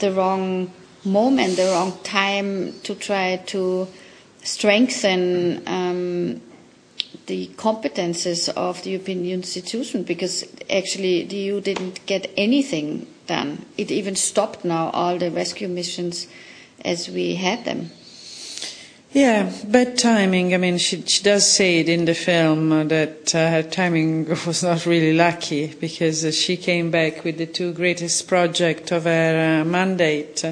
[0.00, 0.70] the wrong
[1.04, 3.88] moment, the wrong time to try to
[4.42, 6.40] strengthen um,
[7.26, 13.64] the competences of the European institution because actually the EU didn't get anything done.
[13.78, 16.26] It even stopped now all the rescue missions
[16.84, 17.90] as we had them.
[19.12, 20.54] Yeah, bad timing.
[20.54, 24.28] I mean, she, she does say it in the film uh, that uh, her timing
[24.46, 29.04] was not really lucky because uh, she came back with the two greatest projects of
[29.04, 30.44] her uh, mandate.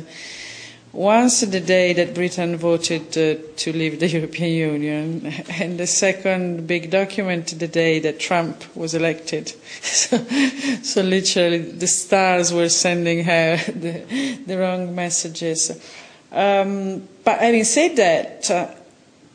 [0.93, 6.67] Once the day that Britain voted uh, to leave the European Union, and the second
[6.67, 9.53] big document the day that Trump was elected.
[9.83, 10.19] So,
[10.83, 15.71] so literally, the stars were sending her the, the wrong messages.
[16.31, 18.69] Um, but having said that, uh,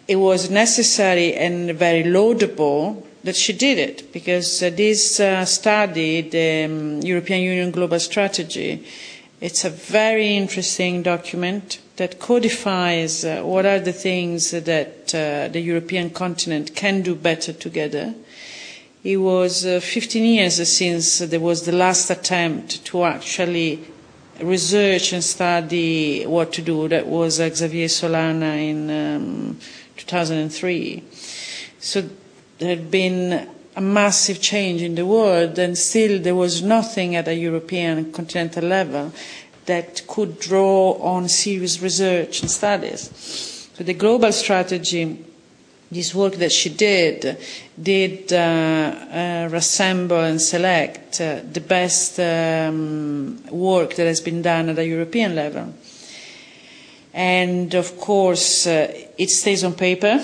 [0.07, 6.21] it was necessary and very laudable that she did it because uh, this uh, study,
[6.21, 8.85] the um, European Union Global Strategy,
[9.39, 15.59] it's a very interesting document that codifies uh, what are the things that uh, the
[15.59, 18.13] European continent can do better together.
[19.03, 23.83] It was uh, 15 years since there was the last attempt to actually
[24.41, 26.87] research and study what to do.
[26.87, 29.59] That was uh, Xavier Solana in um,
[29.97, 31.03] 2003.
[31.79, 32.03] So
[32.57, 37.27] there had been a massive change in the world, and still there was nothing at
[37.27, 39.13] a European continental level
[39.67, 43.69] that could draw on serious research and studies.
[43.75, 45.23] So the global strategy,
[45.91, 47.37] this work that she did,
[47.79, 54.69] did uh, uh, reassemble and select uh, the best um, work that has been done
[54.69, 55.71] at a European level.
[57.13, 60.19] And of course, uh, it stays on paper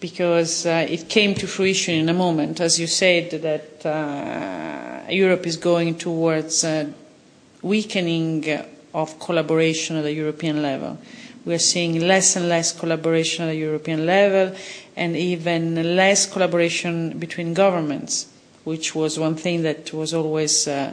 [0.00, 5.46] because uh, it came to fruition in a moment, as you said, that uh, Europe
[5.46, 6.86] is going towards uh,
[7.62, 8.44] weakening
[8.94, 10.98] of collaboration at the European level.
[11.44, 14.54] We are seeing less and less collaboration at the European level
[14.96, 18.26] and even less collaboration between governments,
[18.64, 20.92] which was one thing that was always uh,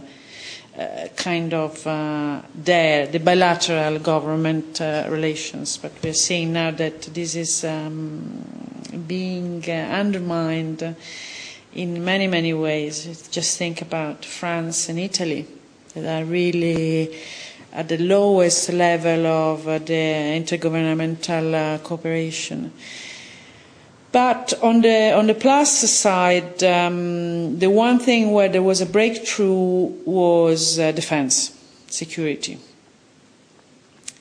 [0.77, 5.77] uh, kind of uh, there, the bilateral government uh, relations.
[5.77, 8.74] But we're seeing now that this is um,
[9.07, 10.95] being uh, undermined
[11.73, 13.27] in many, many ways.
[13.29, 15.45] Just think about France and Italy
[15.93, 17.15] that are really
[17.73, 22.71] at the lowest level of uh, the intergovernmental uh, cooperation.
[24.11, 28.85] But on the on the plus side, um, the one thing where there was a
[28.85, 31.51] breakthrough was uh, defense,
[31.87, 32.57] security,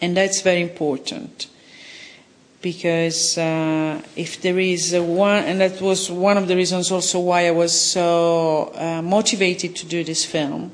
[0.01, 1.47] and that's very important
[2.65, 7.47] because uh, if there is one, and that was one of the reasons also why
[7.47, 10.73] I was so uh, motivated to do this film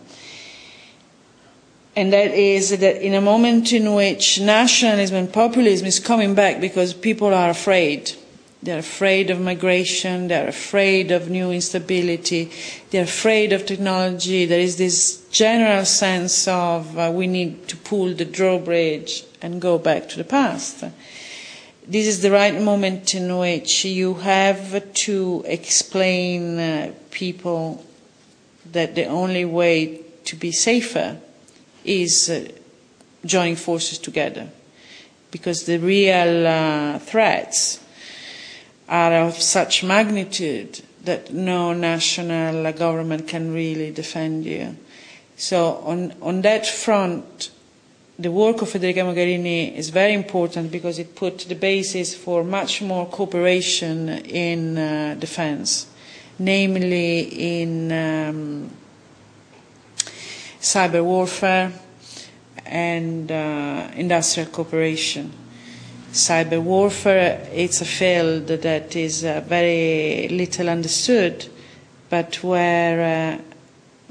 [1.96, 6.60] and that is that in a moment in which nationalism and populism is coming back
[6.60, 8.12] because people are afraid.
[8.62, 12.50] They're afraid of migration, they're afraid of new instability,
[12.90, 14.44] they're afraid of technology.
[14.44, 19.78] There is this general sense of uh, we need to pull the drawbridge and go
[19.78, 20.84] back to the past.
[21.86, 27.84] This is the right moment in which you have to explain uh, people
[28.70, 31.18] that the only way to be safer
[31.84, 32.48] is uh,
[33.24, 34.48] joining forces together
[35.30, 37.80] because the real uh, threats
[38.88, 44.76] are of such magnitude that no national government can really defend you.
[45.36, 47.50] So on, on that front,
[48.20, 52.82] the work of Federica Mogherini is very important because it put the basis for much
[52.82, 55.86] more cooperation in uh, defense,
[56.38, 57.20] namely
[57.62, 58.70] in um,
[60.60, 61.72] cyber warfare,
[62.66, 65.32] and uh, industrial cooperation.
[66.12, 71.46] Cyber warfare, it's a field that is uh, very little understood,
[72.10, 73.42] but where uh,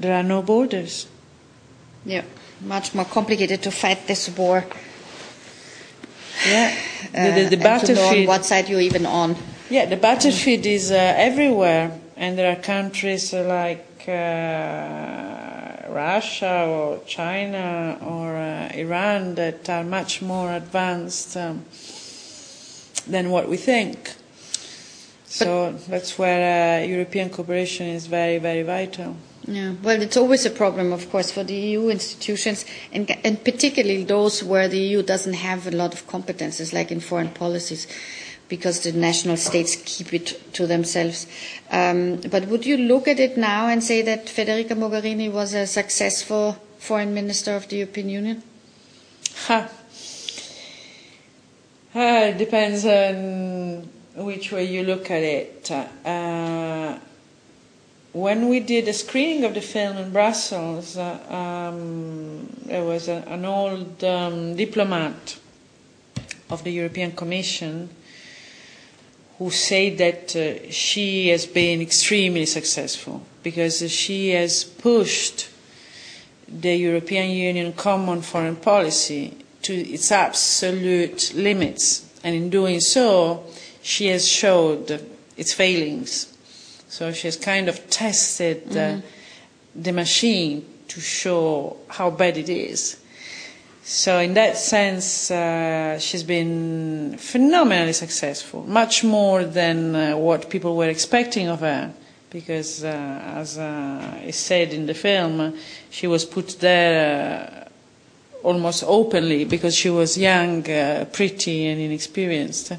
[0.00, 1.06] there are no borders.
[2.04, 2.24] Yeah,
[2.62, 4.64] much more complicated to fight this war.
[6.46, 6.74] Yeah,
[7.12, 8.28] the, the, the uh, battlefield.
[8.28, 9.36] What side you're even on.
[9.68, 15.40] Yeah, the battlefield is uh, everywhere, and there are countries like uh,
[15.90, 21.64] Russia or China or uh, Iran that are much more advanced um,
[23.06, 24.14] than what we think.
[25.26, 29.16] So but that's where uh, European cooperation is very, very vital.
[29.46, 34.04] Yeah, well, it's always a problem, of course, for the EU institutions, and, and particularly
[34.04, 37.86] those where the EU doesn't have a lot of competences, like in foreign policies
[38.50, 41.26] because the national states keep it to themselves.
[41.70, 45.66] Um, but would you look at it now and say that Federica Mogherini was a
[45.66, 48.42] successful foreign minister of the European Union?
[49.48, 49.66] Uh,
[51.94, 55.70] it depends on which way you look at it.
[56.04, 56.98] Uh,
[58.12, 61.18] when we did a screening of the film in Brussels, uh,
[61.72, 65.38] um, there was a, an old um, diplomat
[66.50, 67.88] of the European Commission
[69.38, 75.48] who said that uh, she has been extremely successful because she has pushed
[76.48, 82.06] the European Union common foreign policy to its absolute limits.
[82.24, 83.44] And in doing so,
[83.82, 85.00] she has showed
[85.36, 86.29] its failings.
[86.90, 89.82] So she's kind of tested uh, mm-hmm.
[89.82, 93.00] the machine to show how bad it is.
[93.84, 100.76] So in that sense, uh, she's been phenomenally successful, much more than uh, what people
[100.76, 101.92] were expecting of her.
[102.28, 102.88] Because, uh,
[103.36, 105.56] as uh, is said in the film,
[105.90, 107.68] she was put there
[108.42, 112.72] uh, almost openly because she was young, uh, pretty, and inexperienced.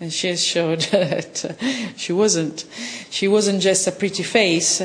[0.00, 2.64] And she has showed that uh, she wasn't.
[3.10, 4.80] She wasn't just a pretty face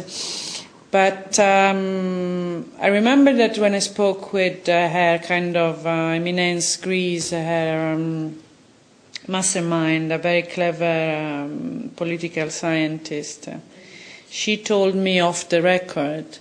[0.95, 6.77] But um, I remember that when I spoke with uh, her kind of uh, eminence
[6.77, 8.39] grise, her um,
[9.27, 13.57] mastermind, a very clever um, political scientist, uh,
[14.29, 16.37] she told me off the record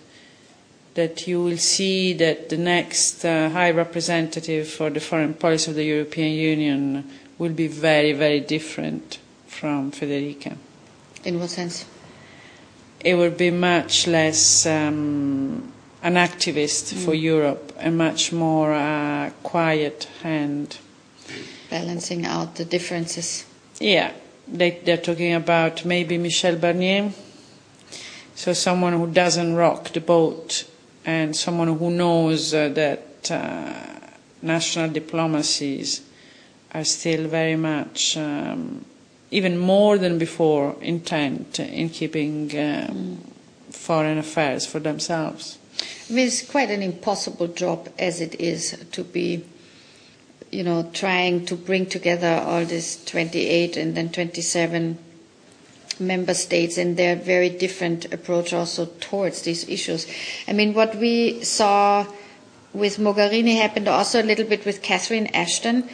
[0.94, 5.76] that you will see that the next uh, High Representative for the foreign policy of
[5.76, 10.56] the European Union will be very, very different from Federica.
[11.24, 11.86] In what sense?
[13.04, 15.72] it will be much less um,
[16.02, 17.04] an activist mm.
[17.04, 20.78] for Europe and much more a quiet hand.
[21.70, 23.44] Balancing out the differences.
[23.78, 24.12] Yeah,
[24.48, 27.12] they, they're talking about maybe Michel Barnier,
[28.34, 30.64] so someone who doesn't rock the boat
[31.04, 33.74] and someone who knows uh, that uh,
[34.40, 36.00] national diplomacies
[36.74, 38.84] are still very much um,
[39.30, 43.18] even more than before, intent in keeping um,
[43.70, 45.58] foreign affairs for themselves.
[46.08, 49.44] I mean, it's quite an impossible job as it is to be,
[50.50, 54.98] you know, trying to bring together all these 28 and then 27
[56.00, 60.06] member states and their very different approach also towards these issues.
[60.48, 62.06] I mean, what we saw
[62.72, 65.88] with Mogherini happened also a little bit with Catherine Ashton,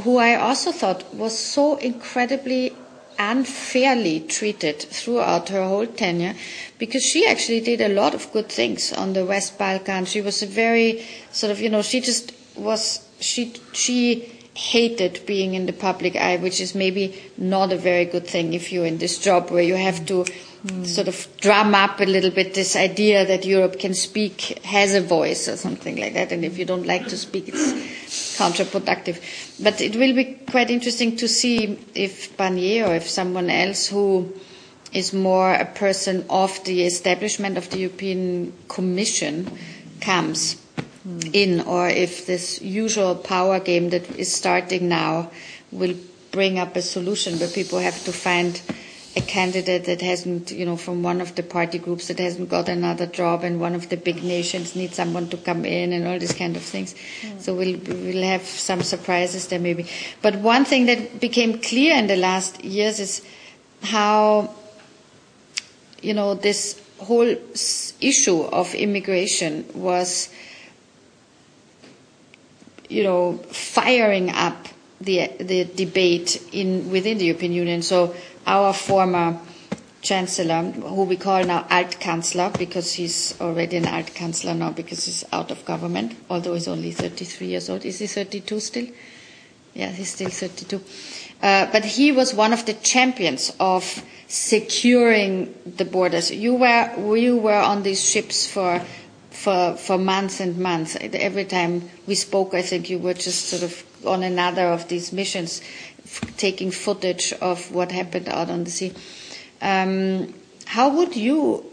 [0.00, 2.74] who I also thought was so incredibly
[3.20, 6.34] unfairly treated throughout her whole tenure
[6.78, 10.06] because she actually did a lot of good things on the West Balkan.
[10.06, 14.22] She was a very sort of, you know, she just was, she, she
[14.54, 18.72] hated being in the public eye, which is maybe not a very good thing if
[18.72, 20.24] you're in this job where you have to
[20.64, 20.86] mm.
[20.86, 25.00] sort of drum up a little bit this idea that Europe can speak, has a
[25.02, 26.32] voice or something like that.
[26.32, 29.20] And if you don't like to speak, it's counterproductive.
[29.62, 34.32] But it will be quite interesting to see if Barnier or if someone else who
[34.92, 39.46] is more a person of the establishment of the European Commission
[40.00, 40.56] comes
[41.06, 41.30] mm.
[41.32, 45.30] in, or if this usual power game that is starting now
[45.70, 45.94] will
[46.32, 48.60] bring up a solution where people have to find
[49.16, 52.68] a candidate that hasn't, you know, from one of the party groups that hasn't got
[52.68, 56.18] another job, and one of the big nations needs someone to come in, and all
[56.18, 56.94] these kind of things.
[57.22, 57.40] Mm.
[57.40, 59.86] So we'll we'll have some surprises there maybe.
[60.22, 63.22] But one thing that became clear in the last years is
[63.82, 64.54] how,
[66.02, 67.34] you know, this whole
[68.00, 70.28] issue of immigration was,
[72.88, 74.68] you know, firing up
[75.00, 77.82] the the debate in within the European Union.
[77.82, 78.14] So
[78.50, 79.38] our former
[80.02, 85.52] chancellor, who we call now Altkanzler, because he's already an Altkanzler now because he's out
[85.52, 87.84] of government, although he's only 33 years old.
[87.84, 88.86] Is he 32 still?
[89.74, 90.82] Yeah, he's still 32.
[91.40, 96.32] Uh, but he was one of the champions of securing the borders.
[96.32, 98.82] You were, you were on these ships for,
[99.30, 100.96] for, for months and months.
[101.00, 105.12] Every time we spoke, I think you were just sort of on another of these
[105.12, 105.60] missions
[106.36, 108.92] taking footage of what happened out on the sea.
[109.60, 110.34] Um,
[110.66, 111.70] how would you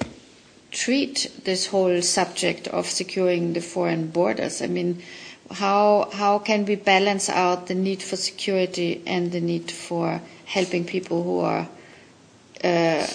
[0.71, 4.61] treat this whole subject of securing the foreign borders?
[4.61, 5.01] I mean,
[5.51, 10.85] how how can we balance out the need for security and the need for helping
[10.85, 11.67] people who are
[12.63, 13.07] uh,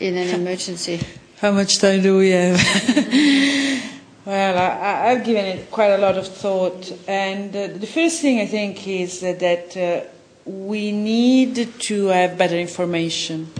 [0.00, 1.00] in an emergency?
[1.40, 2.58] How much time do we have?
[4.26, 8.40] well, I, I've given it quite a lot of thought, and uh, the first thing
[8.40, 9.40] I think is that.
[9.40, 10.08] that uh,
[10.48, 13.52] we need to have better information.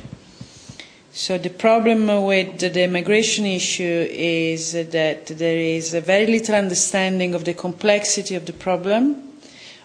[1.13, 7.35] So the problem with the immigration issue is that there is a very little understanding
[7.35, 9.23] of the complexity of the problem,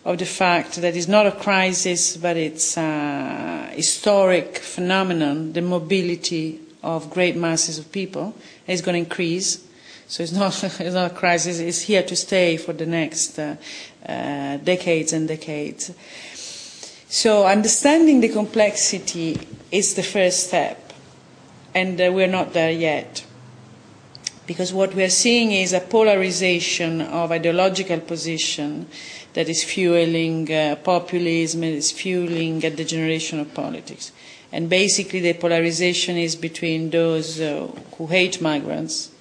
[0.06, 6.62] of the fact that it's not a crisis, but it's a historic phenomenon, the mobility
[6.84, 8.34] of great masses of people.
[8.66, 9.66] is going to increase.
[10.08, 13.56] So it's not, it's not a crisis, it's here to stay for the next uh,
[14.08, 15.91] uh, decades and decades.
[17.14, 19.38] So understanding the complexity
[19.72, 20.93] is the first step,
[21.76, 23.24] and uh, we're not there yet.
[24.47, 28.88] Because what we're seeing is a polarization of ideological position
[29.36, 34.11] that is fueling uh, populism, is fueling a degeneration of politics.
[34.51, 39.11] And basically the polarization is between those uh, who hate migrants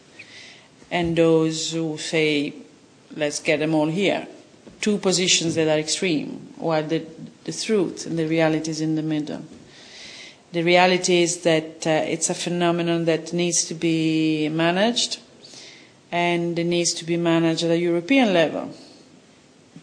[0.90, 2.55] and those who say,
[3.14, 4.26] let's get them all here.
[4.83, 7.07] Two positions that are extreme, while the
[7.45, 9.43] the truth and the reality is in the middle.
[10.53, 15.18] The reality is that uh, it's a phenomenon that needs to be managed
[16.11, 18.70] and it needs to be managed at a European level.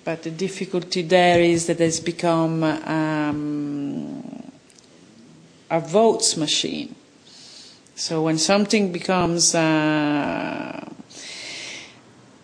[0.05, 4.51] But the difficulty there is that it's become um,
[5.69, 6.95] a votes machine.
[7.95, 10.87] So when something becomes uh,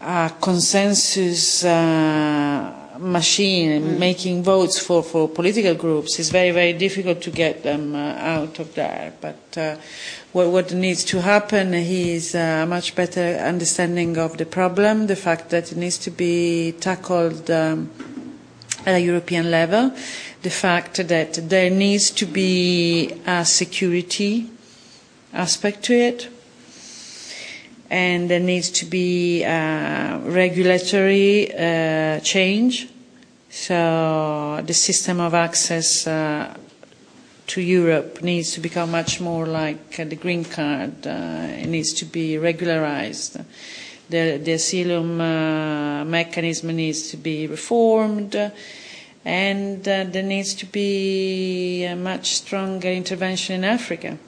[0.01, 3.99] a consensus uh, machine mm.
[3.99, 8.59] making votes for, for political groups is very, very difficult to get them uh, out
[8.59, 9.13] of there.
[9.21, 9.75] But uh,
[10.31, 15.49] what, what needs to happen is a much better understanding of the problem, the fact
[15.49, 17.89] that it needs to be tackled um,
[18.85, 19.91] at a European level,
[20.43, 24.49] the fact that there needs to be a security
[25.33, 26.29] aspect to it,
[27.89, 32.89] and there needs to be a regulatory uh, change.
[33.49, 36.55] So the system of access uh,
[37.47, 41.05] to Europe needs to become much more like uh, the green card.
[41.05, 43.37] Uh, it needs to be regularized.
[44.09, 48.35] The, the asylum uh, mechanism needs to be reformed.
[49.23, 54.19] And uh, there needs to be a much stronger intervention in Africa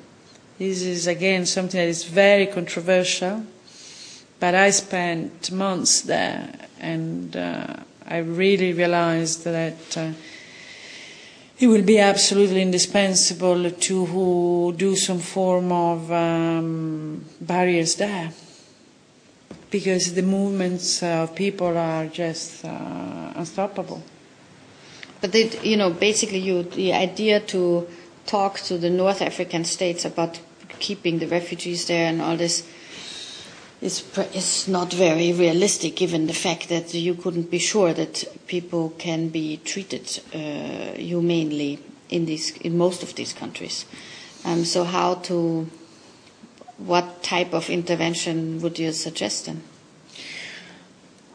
[0.58, 3.44] this is again something that is very controversial,
[4.40, 7.76] But I spent months there, and uh,
[8.08, 10.12] I really realized that uh,
[11.58, 18.32] it will be absolutely indispensable to do some form of um, barriers there
[19.72, 24.04] because the movements of people are just uh, unstoppable.
[25.20, 25.34] But
[25.66, 27.88] you know, basically, you the idea to
[28.28, 30.40] talk to the North African states about
[30.80, 32.64] keeping the refugees there and all this
[33.82, 34.04] is
[34.34, 39.30] is not very realistic, given the fact that you couldn't be sure that people can
[39.30, 43.86] be treated uh, humanely in these in most of these countries.
[44.46, 45.68] Um, so, how to
[46.78, 49.62] what type of intervention would you suggest then?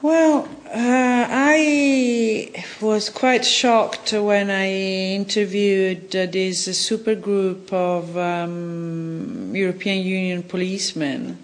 [0.02, 2.50] Well, uh, I
[2.80, 4.68] was quite shocked when I
[5.14, 11.38] interviewed uh, this super group of um, European Union policemen,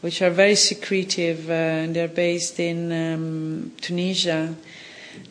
[0.00, 4.54] which are very secretive, uh, and they're based in um, Tunisia.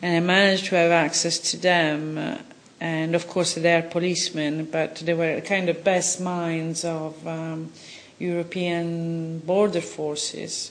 [0.00, 2.16] And I managed to have access to them.
[2.16, 2.38] Uh,
[2.80, 7.72] and of course, they're policemen, but they were kind of best minds of um,
[8.20, 10.70] European border forces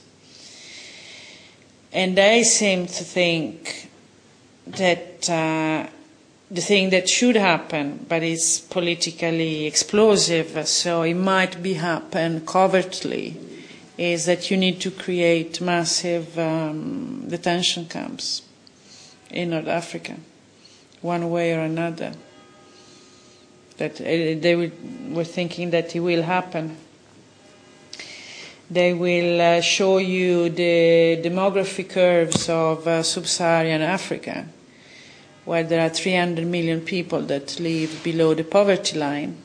[1.93, 3.89] and they seem to think
[4.67, 5.87] that uh,
[6.49, 13.37] the thing that should happen, but is politically explosive, so it might be happen covertly,
[13.97, 18.41] is that you need to create massive um, detention camps
[19.29, 20.15] in North Africa,
[21.01, 22.13] one way or another.
[23.77, 24.71] That uh, they
[25.09, 26.77] were thinking that it will happen
[28.71, 34.47] they will uh, show you the demography curves of uh, sub-Saharan Africa,
[35.43, 39.35] where there are 300 million people that live below the poverty line.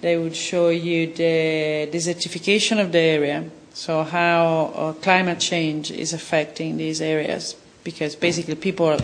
[0.00, 6.12] They would show you the desertification of the area, so how uh, climate change is
[6.12, 7.54] affecting these areas,
[7.84, 8.98] because basically people are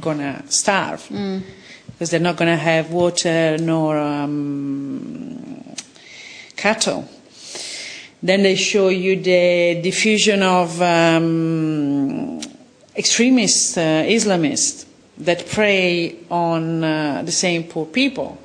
[0.00, 1.02] going to starve.
[1.08, 1.42] Mm.
[1.86, 5.74] Because they're not going to have water nor um,
[6.56, 7.08] cattle
[8.24, 12.40] then they show you the diffusion of um,
[12.96, 14.86] extremist uh, Islamists
[15.18, 18.38] that prey on uh, the same poor people.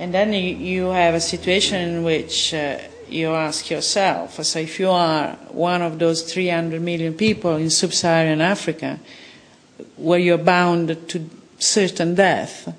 [0.00, 2.78] And then you, you have a situation in which uh,
[3.08, 8.40] you ask yourself, so if you are one of those 300 million people in sub-Saharan
[8.40, 8.98] Africa,
[9.96, 11.30] where you're bound to
[11.60, 12.76] certain death,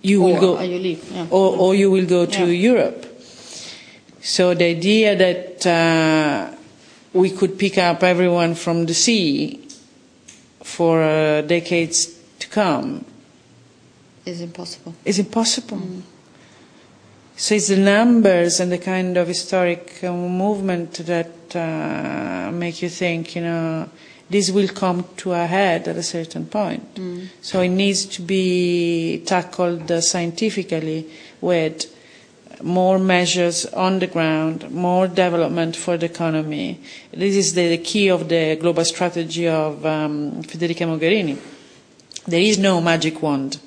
[0.00, 1.26] you or will go, you leave, yeah.
[1.28, 2.72] or, or, you will go to yeah.
[2.72, 3.05] Europe.
[4.26, 6.50] So the idea that uh,
[7.12, 9.60] we could pick up everyone from the sea
[10.64, 12.06] for uh, decades
[12.40, 13.04] to come
[14.24, 14.96] is impossible.
[15.04, 15.76] Is impossible.
[15.76, 16.02] Mm.
[17.36, 22.88] So it's the numbers and the kind of historic uh, movement that uh, make you
[22.88, 23.88] think, you know,
[24.28, 26.96] this will come to a head at a certain point.
[26.96, 27.28] Mm.
[27.42, 31.08] So it needs to be tackled uh, scientifically
[31.40, 31.95] with
[32.66, 36.80] more measures on the ground, more development for the economy.
[37.12, 41.38] This is the, the key of the global strategy of um, Federica Mogherini.
[42.26, 43.60] There is no magic wand.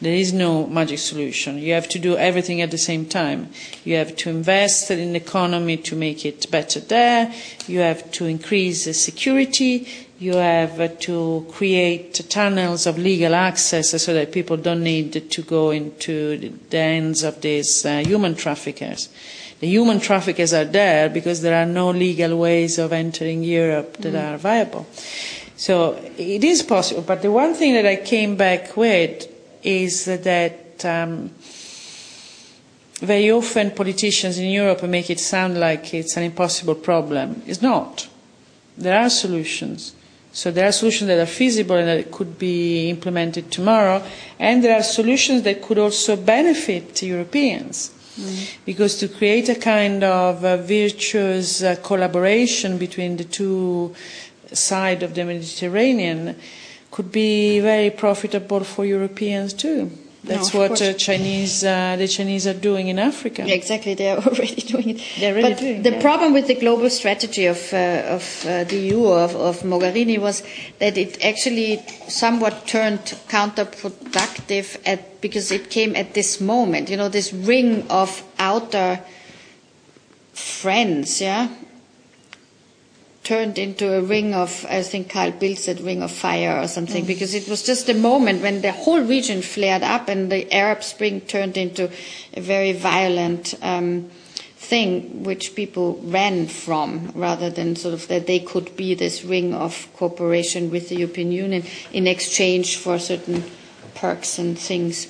[0.00, 1.56] There is no magic solution.
[1.56, 3.48] You have to do everything at the same time.
[3.82, 7.32] You have to invest in the economy to make it better there.
[7.66, 9.88] You have to increase the security.
[10.18, 15.70] You have to create tunnels of legal access so that people don't need to go
[15.70, 19.08] into the hands of these uh, human traffickers.
[19.60, 24.12] The human traffickers are there because there are no legal ways of entering Europe that
[24.12, 24.34] mm.
[24.34, 24.86] are viable.
[25.56, 27.00] So it is possible.
[27.00, 29.32] But the one thing that I came back with
[29.66, 31.28] is that um,
[33.00, 37.42] very often politicians in Europe make it sound like it's an impossible problem.
[37.46, 38.08] It's not.
[38.78, 39.94] There are solutions.
[40.32, 44.02] So there are solutions that are feasible and that could be implemented tomorrow,
[44.38, 47.90] and there are solutions that could also benefit Europeans.
[48.20, 48.56] Mm.
[48.64, 53.94] Because to create a kind of a virtuous uh, collaboration between the two
[54.52, 56.36] sides of the Mediterranean
[56.96, 59.90] could be very profitable for Europeans too.
[60.24, 63.44] That's no, what uh, Chinese, uh, the Chinese are doing in Africa.
[63.46, 65.02] Yeah, exactly, they are already doing it.
[65.20, 66.00] They're already but doing the yeah.
[66.00, 70.42] problem with the global strategy of, uh, of uh, the EU of, of Mogherini was
[70.78, 76.88] that it actually somewhat turned counterproductive at, because it came at this moment.
[76.88, 79.00] You know, this ring of outer
[80.32, 81.48] friends, yeah,
[83.26, 87.02] turned into a ring of, I think Carl Bildt said ring of fire or something,
[87.02, 87.08] mm.
[87.08, 90.84] because it was just a moment when the whole region flared up and the Arab
[90.84, 91.90] Spring turned into
[92.34, 94.08] a very violent um,
[94.54, 99.52] thing which people ran from rather than sort of that they could be this ring
[99.52, 103.42] of cooperation with the European Union in exchange for certain
[103.96, 105.08] perks and things.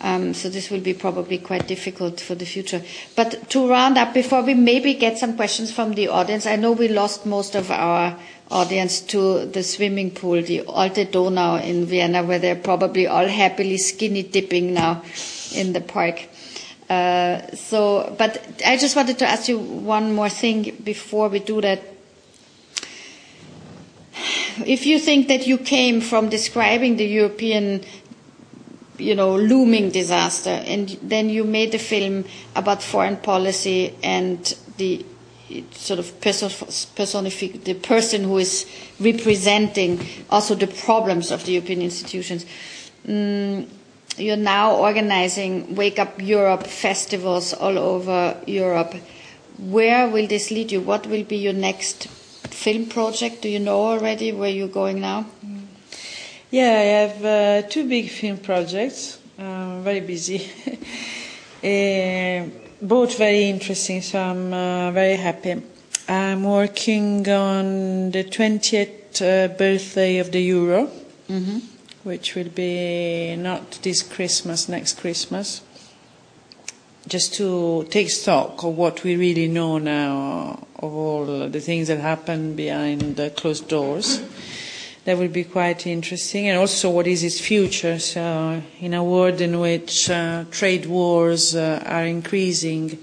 [0.00, 2.82] Um, so this will be probably quite difficult for the future.
[3.16, 6.72] But to round up, before we maybe get some questions from the audience, I know
[6.72, 8.16] we lost most of our
[8.50, 13.76] audience to the swimming pool, the Alte Donau in Vienna, where they're probably all happily
[13.76, 15.02] skinny dipping now
[15.54, 16.28] in the park.
[16.88, 21.60] Uh, so, but I just wanted to ask you one more thing before we do
[21.60, 21.82] that.
[24.64, 27.84] If you think that you came from describing the European
[28.98, 30.50] you know, looming disaster.
[30.50, 32.24] And then you made a film
[32.54, 34.38] about foreign policy and
[34.76, 35.04] the
[35.70, 38.66] sort of personific the person who is
[39.00, 42.44] representing also the problems of the European institutions.
[43.06, 43.66] Mm,
[44.18, 48.94] you're now organizing Wake Up Europe festivals all over Europe.
[49.58, 50.80] Where will this lead you?
[50.80, 53.42] What will be your next film project?
[53.42, 55.26] Do you know already where you're going now?
[56.50, 59.18] Yeah, I have uh, two big film projects.
[59.38, 60.48] I'm very busy.
[61.62, 62.48] uh,
[62.80, 65.62] both very interesting, so I'm uh, very happy.
[66.08, 70.86] I'm working on the 20th uh, birthday of the euro,
[71.28, 71.58] mm-hmm.
[72.04, 75.60] which will be not this Christmas, next Christmas.
[77.06, 82.00] Just to take stock of what we really know now of all the things that
[82.00, 84.22] happen behind the closed doors.
[85.08, 86.48] That will be quite interesting.
[86.48, 87.98] And also, what is its future?
[87.98, 92.98] So, in a world in which uh, trade wars uh, are increasing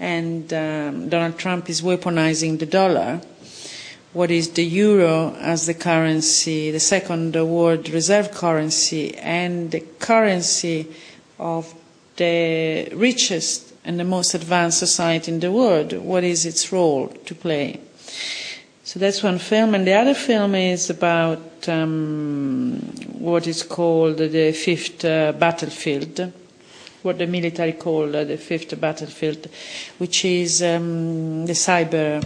[0.00, 3.20] and um, Donald Trump is weaponizing the dollar,
[4.12, 10.88] what is the euro as the currency, the second world reserve currency, and the currency
[11.38, 11.72] of
[12.16, 15.92] the richest and the most advanced society in the world?
[15.92, 17.78] What is its role to play?
[18.86, 22.78] So that's one film, and the other film is about um,
[23.18, 26.32] what is called the fifth uh, battlefield,
[27.02, 29.48] what the military call uh, the fifth battlefield,
[29.98, 32.24] which is um, the cyber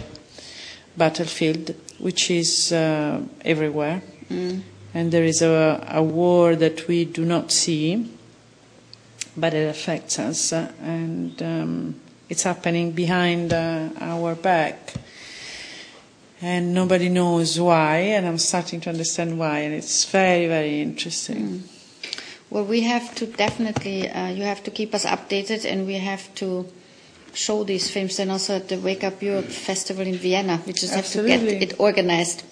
[0.95, 4.03] battlefield, which is uh, everywhere.
[4.29, 4.61] Mm.
[4.93, 8.07] And there is a, a, war that we do not see,
[9.35, 11.95] but it affects us, and um,
[12.29, 14.93] it's happening behind uh, our back
[16.41, 21.37] and nobody knows why, and I'm starting to understand why, and it's very, very interesting.
[21.47, 21.61] Mm.
[22.49, 26.33] Well, we have to definitely, uh, you have to keep us updated, and we have
[26.35, 26.67] to
[27.33, 30.61] show these films, and also at the Wake Up Europe Festival in Vienna.
[30.65, 31.31] We just Absolutely.
[31.31, 32.43] have to get it organized